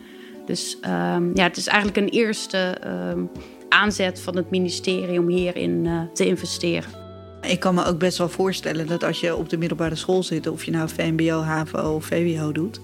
Dus 0.45 0.77
um, 0.81 1.31
ja, 1.33 1.43
het 1.43 1.57
is 1.57 1.67
eigenlijk 1.67 1.97
een 1.97 2.19
eerste 2.19 2.77
um, 3.11 3.29
aanzet 3.69 4.19
van 4.19 4.35
het 4.35 4.49
ministerie 4.49 5.19
om 5.19 5.27
hierin 5.27 6.09
te 6.13 6.25
investeren. 6.25 7.04
Ik 7.47 7.59
kan 7.59 7.75
me 7.75 7.85
ook 7.85 7.99
best 7.99 8.17
wel 8.17 8.29
voorstellen 8.29 8.87
dat 8.87 9.03
als 9.03 9.19
je 9.19 9.35
op 9.35 9.49
de 9.49 9.57
middelbare 9.57 9.95
school 9.95 10.23
zit, 10.23 10.47
of 10.47 10.63
je 10.63 10.71
nou 10.71 10.89
VMBO, 10.89 11.41
HAVO 11.41 11.95
of 11.95 12.05
VWO 12.05 12.51
doet, 12.51 12.79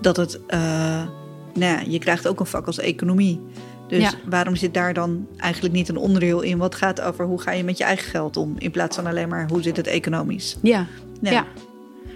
dat 0.00 0.16
het, 0.16 0.40
nou 0.48 1.08
ja, 1.54 1.80
je 1.86 1.98
krijgt 1.98 2.28
ook 2.28 2.40
een 2.40 2.46
vak 2.46 2.66
als 2.66 2.78
economie. 2.78 3.40
Dus 3.88 4.02
ja. 4.02 4.12
waarom 4.28 4.56
zit 4.56 4.74
daar 4.74 4.94
dan 4.94 5.26
eigenlijk 5.36 5.74
niet 5.74 5.88
een 5.88 5.96
onderdeel 5.96 6.40
in 6.40 6.58
wat 6.58 6.74
gaat 6.74 7.00
over 7.00 7.24
hoe 7.24 7.40
ga 7.40 7.52
je 7.52 7.64
met 7.64 7.78
je 7.78 7.84
eigen 7.84 8.10
geld 8.10 8.36
om, 8.36 8.54
in 8.58 8.70
plaats 8.70 8.96
van 8.96 9.06
alleen 9.06 9.28
maar 9.28 9.48
hoe 9.48 9.62
zit 9.62 9.76
het 9.76 9.86
economisch? 9.86 10.56
Ja, 10.62 10.86
ja. 11.20 11.30
ja. 11.30 11.46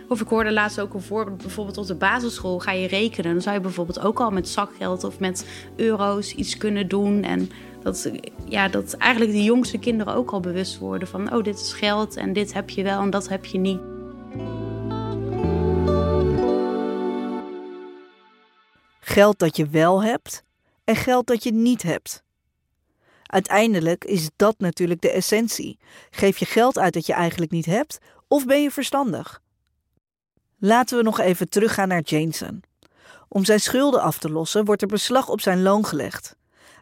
Of 0.08 0.20
ik 0.20 0.28
hoorde 0.28 0.52
laatst 0.52 0.80
ook 0.80 0.94
een 0.94 1.02
voorbeeld, 1.02 1.36
bijvoorbeeld 1.36 1.78
op 1.78 1.86
de 1.86 1.94
basisschool 1.94 2.58
ga 2.58 2.72
je 2.72 2.88
rekenen. 2.88 3.32
Dan 3.32 3.42
zou 3.42 3.54
je 3.54 3.60
bijvoorbeeld 3.60 4.00
ook 4.00 4.20
al 4.20 4.30
met 4.30 4.48
zakgeld 4.48 5.04
of 5.04 5.18
met 5.18 5.46
euro's 5.76 6.32
iets 6.32 6.56
kunnen 6.56 6.88
doen. 6.88 7.22
En 7.22 7.50
dat, 7.82 8.10
ja, 8.44 8.68
dat 8.68 8.92
eigenlijk 8.92 9.32
de 9.32 9.44
jongste 9.44 9.78
kinderen 9.78 10.14
ook 10.14 10.30
al 10.30 10.40
bewust 10.40 10.78
worden 10.78 11.08
van... 11.08 11.34
oh, 11.34 11.42
dit 11.42 11.60
is 11.60 11.72
geld 11.72 12.16
en 12.16 12.32
dit 12.32 12.52
heb 12.52 12.70
je 12.70 12.82
wel 12.82 13.00
en 13.00 13.10
dat 13.10 13.28
heb 13.28 13.44
je 13.44 13.58
niet. 13.58 13.80
Geld 19.00 19.38
dat 19.38 19.56
je 19.56 19.68
wel 19.68 20.02
hebt 20.02 20.42
en 20.84 20.96
geld 20.96 21.26
dat 21.26 21.42
je 21.42 21.52
niet 21.52 21.82
hebt. 21.82 22.22
Uiteindelijk 23.22 24.04
is 24.04 24.30
dat 24.36 24.58
natuurlijk 24.58 25.00
de 25.00 25.10
essentie. 25.10 25.78
Geef 26.10 26.38
je 26.38 26.44
geld 26.44 26.78
uit 26.78 26.92
dat 26.92 27.06
je 27.06 27.12
eigenlijk 27.12 27.50
niet 27.50 27.66
hebt, 27.66 27.98
of 28.28 28.46
ben 28.46 28.62
je 28.62 28.70
verstandig? 28.70 29.40
Laten 30.58 30.96
we 30.96 31.02
nog 31.02 31.20
even 31.20 31.48
teruggaan 31.48 31.88
naar 31.88 32.02
Jameson. 32.02 32.62
Om 33.28 33.44
zijn 33.44 33.60
schulden 33.60 34.00
af 34.00 34.18
te 34.18 34.30
lossen 34.30 34.64
wordt 34.64 34.82
er 34.82 34.88
beslag 34.88 35.28
op 35.28 35.40
zijn 35.40 35.62
loon 35.62 35.84
gelegd. 35.84 36.36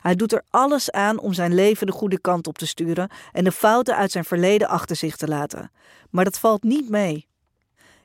Hij 0.06 0.14
doet 0.14 0.32
er 0.32 0.44
alles 0.50 0.90
aan 0.90 1.18
om 1.18 1.32
zijn 1.32 1.54
leven 1.54 1.86
de 1.86 1.92
goede 1.92 2.20
kant 2.20 2.46
op 2.46 2.58
te 2.58 2.66
sturen 2.66 3.10
en 3.32 3.44
de 3.44 3.52
fouten 3.52 3.96
uit 3.96 4.10
zijn 4.10 4.24
verleden 4.24 4.68
achter 4.68 4.96
zich 4.96 5.16
te 5.16 5.28
laten. 5.28 5.70
Maar 6.10 6.24
dat 6.24 6.38
valt 6.38 6.62
niet 6.62 6.88
mee. 6.88 7.26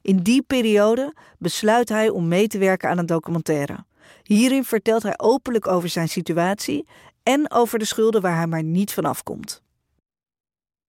In 0.01 0.17
die 0.17 0.41
periode 0.41 1.13
besluit 1.37 1.89
hij 1.89 2.09
om 2.09 2.27
mee 2.27 2.47
te 2.47 2.57
werken 2.57 2.89
aan 2.89 2.97
een 2.97 3.05
documentaire. 3.05 3.85
Hierin 4.23 4.63
vertelt 4.63 5.03
hij 5.03 5.13
openlijk 5.17 5.67
over 5.67 5.89
zijn 5.89 6.09
situatie 6.09 6.87
en 7.23 7.51
over 7.51 7.79
de 7.79 7.85
schulden 7.85 8.21
waar 8.21 8.35
hij 8.35 8.47
maar 8.47 8.63
niet 8.63 8.93
vanaf 8.93 9.23
komt. 9.23 9.61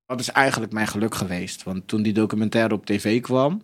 Dat 0.06 0.20
is 0.20 0.30
eigenlijk 0.30 0.72
mijn 0.72 0.86
geluk 0.86 1.14
geweest. 1.14 1.62
Want 1.62 1.88
toen 1.88 2.02
die 2.02 2.12
documentaire 2.12 2.74
op 2.74 2.86
tv 2.86 3.20
kwam, 3.20 3.62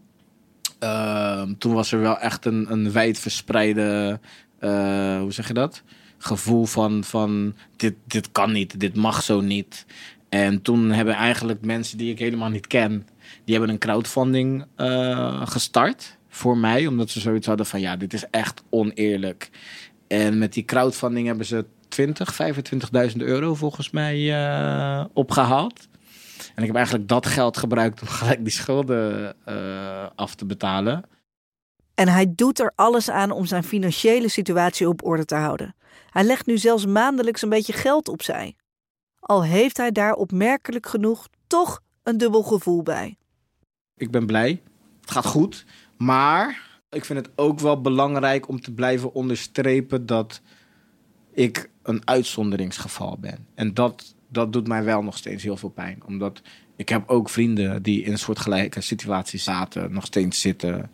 uh, 0.81 1.43
toen 1.59 1.73
was 1.73 1.93
er 1.93 2.01
wel 2.01 2.19
echt 2.19 2.45
een, 2.45 2.73
een 2.73 2.93
wijd 2.93 3.19
verspreide, 3.19 4.21
uh, 4.61 5.21
hoe 5.21 5.33
zeg 5.33 5.49
je 5.49 5.55
dat? 5.55 5.83
Gevoel 6.19 6.65
van, 6.65 7.05
van 7.05 7.55
dit, 7.77 7.95
dit 8.07 8.33
kan 8.33 8.53
niet, 8.53 8.81
dit 8.81 8.97
mag 8.97 9.23
zo 9.23 9.41
niet. 9.41 9.87
En 10.29 10.63
toen 10.63 10.91
hebben 10.91 11.15
eigenlijk 11.15 11.65
mensen 11.65 11.99
die 11.99 12.11
ik 12.11 12.19
helemaal 12.19 12.49
niet 12.49 12.67
ken, 12.67 13.07
die 13.45 13.55
hebben 13.55 13.73
een 13.73 13.81
crowdfunding 13.81 14.65
uh, 14.77 15.47
gestart 15.47 16.19
voor 16.29 16.59
mij. 16.59 16.87
Omdat 16.87 17.11
ze 17.11 17.21
zoiets 17.21 17.47
hadden 17.47 17.67
van 17.67 17.81
ja, 17.81 17.97
dit 17.97 18.13
is 18.13 18.25
echt 18.31 18.63
oneerlijk. 18.71 19.51
En 20.09 20.39
met 20.39 20.53
die 20.53 20.65
crowdfunding 20.65 21.27
hebben 21.27 21.47
ze 21.47 21.65
20, 21.89 22.39
25.000 23.11 23.17
euro 23.17 23.55
volgens 23.55 23.91
mij 23.91 24.19
uh, 24.19 25.05
opgehaald. 25.13 25.89
En 26.55 26.63
ik 26.63 26.67
heb 26.67 26.77
eigenlijk 26.77 27.09
dat 27.09 27.27
geld 27.27 27.57
gebruikt 27.57 28.01
om 28.01 28.09
gelijk 28.09 28.45
die 28.45 28.53
schulden 28.53 29.35
uh, 29.49 30.07
af 30.15 30.35
te 30.35 30.45
betalen. 30.45 31.05
En 31.99 32.09
hij 32.09 32.33
doet 32.35 32.61
er 32.61 32.73
alles 32.75 33.11
aan 33.11 33.31
om 33.31 33.47
zijn 33.47 33.65
financiële 33.65 34.29
situatie 34.29 34.89
op 34.89 35.05
orde 35.05 35.25
te 35.25 35.35
houden. 35.35 35.75
Hij 36.11 36.25
legt 36.25 36.47
nu 36.47 36.59
zelfs 36.59 36.87
maandelijks 36.87 37.43
een 37.43 37.49
beetje 37.49 37.73
geld 37.73 38.09
opzij. 38.09 38.57
Al 39.21 39.45
heeft 39.45 39.77
hij 39.77 39.93
daar 39.93 40.15
opmerkelijk 40.15 40.87
genoeg 40.87 41.29
toch 41.47 41.81
een 42.03 42.19
dubbel 42.19 42.43
gevoel 42.43 42.83
bij. 42.83 43.17
Ik 43.97 44.11
ben 44.11 44.27
blij. 44.27 44.63
Het 45.01 45.11
gaat 45.11 45.27
goed. 45.27 45.65
Maar 45.97 46.63
ik 46.91 47.05
vind 47.05 47.27
het 47.27 47.31
ook 47.37 47.61
wel 47.61 47.81
belangrijk 47.81 48.49
om 48.49 48.61
te 48.61 48.73
blijven 48.73 49.15
onderstrepen 49.15 50.07
dat 50.07 50.41
ik 51.33 51.71
een 51.83 52.03
uitzonderingsgeval 52.05 53.19
ben. 53.21 53.47
En 53.55 53.75
dat, 53.75 54.15
dat 54.29 54.53
doet 54.53 54.69
mij 54.69 54.85
wel 54.85 55.03
nog 55.03 55.17
steeds 55.17 55.43
heel 55.43 55.57
veel 55.57 55.69
pijn. 55.69 56.03
Omdat 56.07 56.43
ik 56.77 56.89
heb 56.89 57.09
ook 57.09 57.29
vrienden 57.29 57.83
die 57.83 58.03
in 58.03 58.13
een 58.13 58.19
soortgelijke 58.19 58.81
situatie 58.81 59.39
zaten, 59.39 59.93
nog 59.93 60.07
steeds 60.07 60.41
zitten. 60.41 60.91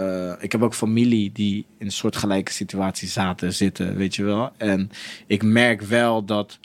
Uh, 0.00 0.32
ik 0.38 0.52
heb 0.52 0.62
ook 0.62 0.74
familie 0.74 1.32
die 1.32 1.66
in 1.78 1.86
een 1.86 1.92
soortgelijke 1.92 2.52
situatie 2.52 3.08
zaten, 3.08 3.52
zitten, 3.52 3.96
weet 3.96 4.14
je 4.14 4.24
wel. 4.24 4.50
En 4.56 4.90
ik 5.26 5.42
merk 5.42 5.82
wel 5.82 6.24
dat 6.24 6.58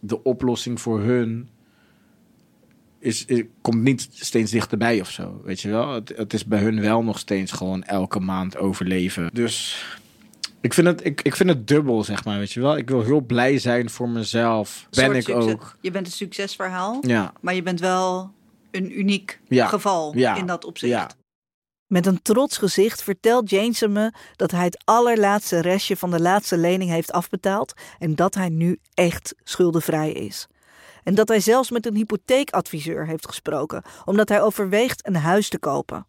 de 0.00 0.22
oplossing 0.22 0.80
voor 0.80 1.00
hun 1.00 1.48
is, 2.98 3.24
is, 3.24 3.42
komt 3.60 3.82
niet 3.82 4.08
steeds 4.12 4.50
dichterbij 4.50 5.00
of 5.00 5.10
zo. 5.10 5.40
Weet 5.44 5.60
je 5.60 5.68
wel? 5.68 5.92
Het, 5.92 6.12
het, 6.16 6.32
is 6.32 6.44
bij 6.44 6.58
hun 6.58 6.80
wel 6.80 7.02
nog 7.02 7.18
steeds 7.18 7.52
gewoon 7.52 7.82
elke 7.82 8.20
maand 8.20 8.56
overleven. 8.56 9.30
Dus 9.32 9.86
ik 10.60 10.74
vind, 10.74 10.86
het, 10.86 11.04
ik, 11.04 11.22
ik 11.22 11.36
vind 11.36 11.48
het 11.48 11.68
dubbel, 11.68 12.04
zeg 12.04 12.24
maar. 12.24 12.38
Weet 12.38 12.52
je 12.52 12.60
wel? 12.60 12.76
Ik 12.76 12.88
wil 12.88 13.02
heel 13.02 13.20
blij 13.20 13.58
zijn 13.58 13.90
voor 13.90 14.08
mezelf. 14.08 14.86
Ben 14.90 15.14
ik 15.14 15.28
ook. 15.28 15.76
Je 15.80 15.90
bent 15.90 16.06
een 16.06 16.12
succesverhaal. 16.12 16.98
Ja. 17.06 17.32
Maar 17.40 17.54
je 17.54 17.62
bent 17.62 17.80
wel 17.80 18.32
een 18.70 18.98
uniek 18.98 19.40
ja. 19.48 19.66
geval 19.66 20.16
ja. 20.16 20.36
in 20.36 20.46
dat 20.46 20.64
opzicht. 20.64 20.92
Ja. 20.92 21.10
Met 21.86 22.06
een 22.06 22.22
trots 22.22 22.58
gezicht 22.58 23.02
vertelt 23.02 23.50
Jameson 23.50 23.92
me 23.92 24.12
dat 24.36 24.50
hij 24.50 24.64
het 24.64 24.82
allerlaatste 24.84 25.60
restje 25.60 25.96
van 25.96 26.10
de 26.10 26.20
laatste 26.20 26.56
lening 26.56 26.90
heeft 26.90 27.12
afbetaald 27.12 27.72
en 27.98 28.14
dat 28.14 28.34
hij 28.34 28.48
nu 28.48 28.78
echt 28.94 29.34
schuldenvrij 29.42 30.12
is. 30.12 30.46
En 31.02 31.14
dat 31.14 31.28
hij 31.28 31.40
zelfs 31.40 31.70
met 31.70 31.86
een 31.86 31.96
hypotheekadviseur 31.96 33.06
heeft 33.06 33.26
gesproken, 33.26 33.82
omdat 34.04 34.28
hij 34.28 34.42
overweegt 34.42 35.06
een 35.06 35.16
huis 35.16 35.48
te 35.48 35.58
kopen. 35.58 36.06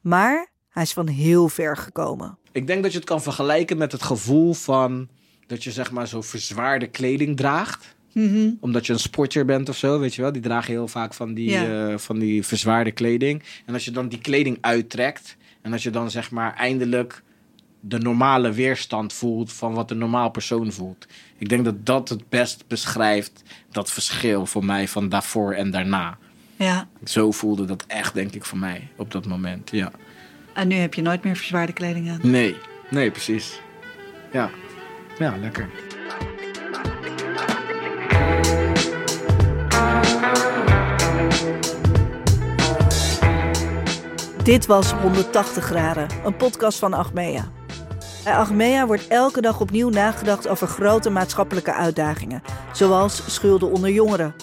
Maar 0.00 0.48
hij 0.68 0.82
is 0.82 0.92
van 0.92 1.08
heel 1.08 1.48
ver 1.48 1.76
gekomen. 1.76 2.38
Ik 2.52 2.66
denk 2.66 2.82
dat 2.82 2.92
je 2.92 2.98
het 2.98 3.06
kan 3.06 3.22
vergelijken 3.22 3.76
met 3.76 3.92
het 3.92 4.02
gevoel 4.02 4.52
van 4.52 5.08
dat 5.46 5.64
je 5.64 5.72
zeg 5.72 5.90
maar 5.90 6.08
zo 6.08 6.20
verzwaarde 6.20 6.86
kleding 6.86 7.36
draagt. 7.36 7.93
Mm 8.14 8.28
-hmm. 8.28 8.56
Omdat 8.60 8.86
je 8.86 8.92
een 8.92 8.98
sporter 8.98 9.44
bent 9.44 9.68
of 9.68 9.76
zo, 9.76 9.98
weet 9.98 10.14
je 10.14 10.22
wel. 10.22 10.32
Die 10.32 10.42
dragen 10.42 10.72
heel 10.72 10.88
vaak 10.88 11.14
van 11.14 11.34
die, 11.34 11.50
ja. 11.50 11.88
uh, 11.90 11.98
van 11.98 12.18
die 12.18 12.46
verzwaarde 12.46 12.90
kleding. 12.90 13.42
En 13.66 13.74
als 13.74 13.84
je 13.84 13.90
dan 13.90 14.08
die 14.08 14.18
kleding 14.18 14.58
uittrekt 14.60 15.36
en 15.62 15.72
als 15.72 15.82
je 15.82 15.90
dan 15.90 16.10
zeg 16.10 16.30
maar 16.30 16.54
eindelijk 16.54 17.22
de 17.80 17.98
normale 17.98 18.52
weerstand 18.52 19.12
voelt 19.12 19.52
van 19.52 19.74
wat 19.74 19.90
een 19.90 19.98
normaal 19.98 20.30
persoon 20.30 20.72
voelt. 20.72 21.06
Ik 21.38 21.48
denk 21.48 21.64
dat 21.64 21.86
dat 21.86 22.08
het 22.08 22.28
best 22.28 22.64
beschrijft 22.68 23.42
dat 23.70 23.90
verschil 23.90 24.46
voor 24.46 24.64
mij 24.64 24.88
van 24.88 25.08
daarvoor 25.08 25.52
en 25.52 25.70
daarna. 25.70 26.18
Ja. 26.56 26.88
Zo 27.04 27.30
voelde 27.30 27.64
dat 27.64 27.84
echt, 27.86 28.14
denk 28.14 28.34
ik, 28.34 28.44
voor 28.44 28.58
mij 28.58 28.88
op 28.96 29.10
dat 29.10 29.26
moment. 29.26 29.70
Ja. 29.70 29.92
En 30.54 30.68
nu 30.68 30.74
heb 30.74 30.94
je 30.94 31.02
nooit 31.02 31.24
meer 31.24 31.36
verzwaarde 31.36 31.72
kleding 31.72 32.10
aan? 32.10 32.18
Nee, 32.22 32.56
nee, 32.90 33.10
precies. 33.10 33.60
Ja, 34.32 34.50
ja, 35.18 35.36
lekker. 35.36 35.68
Dit 44.44 44.66
was 44.66 44.92
180 44.92 45.64
graden, 45.64 46.08
een 46.24 46.36
podcast 46.36 46.78
van 46.78 46.92
Achmea. 46.92 47.44
Bij 48.24 48.34
Achmea 48.34 48.86
wordt 48.86 49.08
elke 49.08 49.40
dag 49.40 49.60
opnieuw 49.60 49.88
nagedacht 49.88 50.48
over 50.48 50.66
grote 50.66 51.10
maatschappelijke 51.10 51.72
uitdagingen, 51.72 52.42
zoals 52.72 53.34
schulden 53.34 53.70
onder 53.70 53.90
jongeren. 53.90 54.34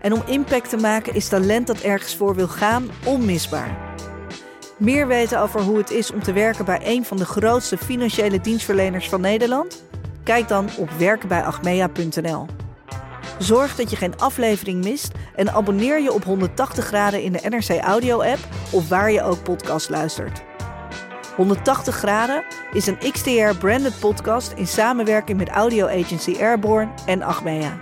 En 0.00 0.12
om 0.12 0.22
impact 0.26 0.70
te 0.70 0.76
maken 0.76 1.14
is 1.14 1.28
talent 1.28 1.66
dat 1.66 1.80
ergens 1.80 2.16
voor 2.16 2.34
wil 2.34 2.48
gaan 2.48 2.90
onmisbaar. 3.04 3.78
Meer 4.78 5.06
weten 5.06 5.40
over 5.40 5.60
hoe 5.60 5.78
het 5.78 5.90
is 5.90 6.12
om 6.12 6.22
te 6.22 6.32
werken 6.32 6.64
bij 6.64 6.80
een 6.84 7.04
van 7.04 7.16
de 7.16 7.26
grootste 7.26 7.78
financiële 7.78 8.40
dienstverleners 8.40 9.08
van 9.08 9.20
Nederland? 9.20 9.82
Kijk 10.22 10.48
dan 10.48 10.68
op 10.78 10.90
werkenbijachmea.nl. 10.90 12.46
Zorg 13.38 13.76
dat 13.76 13.90
je 13.90 13.96
geen 13.96 14.18
aflevering 14.18 14.84
mist 14.84 15.12
en 15.34 15.52
abonneer 15.52 16.00
je 16.00 16.12
op 16.12 16.24
180 16.24 16.84
graden 16.84 17.22
in 17.22 17.32
de 17.32 17.40
NRC 17.48 17.80
Audio 17.80 18.22
app 18.22 18.38
of 18.70 18.88
waar 18.88 19.10
je 19.10 19.22
ook 19.22 19.42
podcast 19.42 19.88
luistert. 19.88 20.42
180 21.36 21.94
graden 21.94 22.44
is 22.72 22.86
een 22.86 22.98
XTR 23.12 23.56
branded 23.58 23.98
podcast 24.00 24.52
in 24.52 24.66
samenwerking 24.66 25.38
met 25.38 25.48
audio 25.48 25.86
agency 25.86 26.36
Airborne 26.40 26.90
en 27.06 27.22
Achmea. 27.22 27.78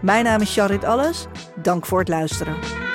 Mijn 0.00 0.24
naam 0.24 0.40
is 0.40 0.54
Charit 0.54 0.84
Alles. 0.84 1.26
Dank 1.62 1.86
voor 1.86 1.98
het 1.98 2.08
luisteren. 2.08 2.85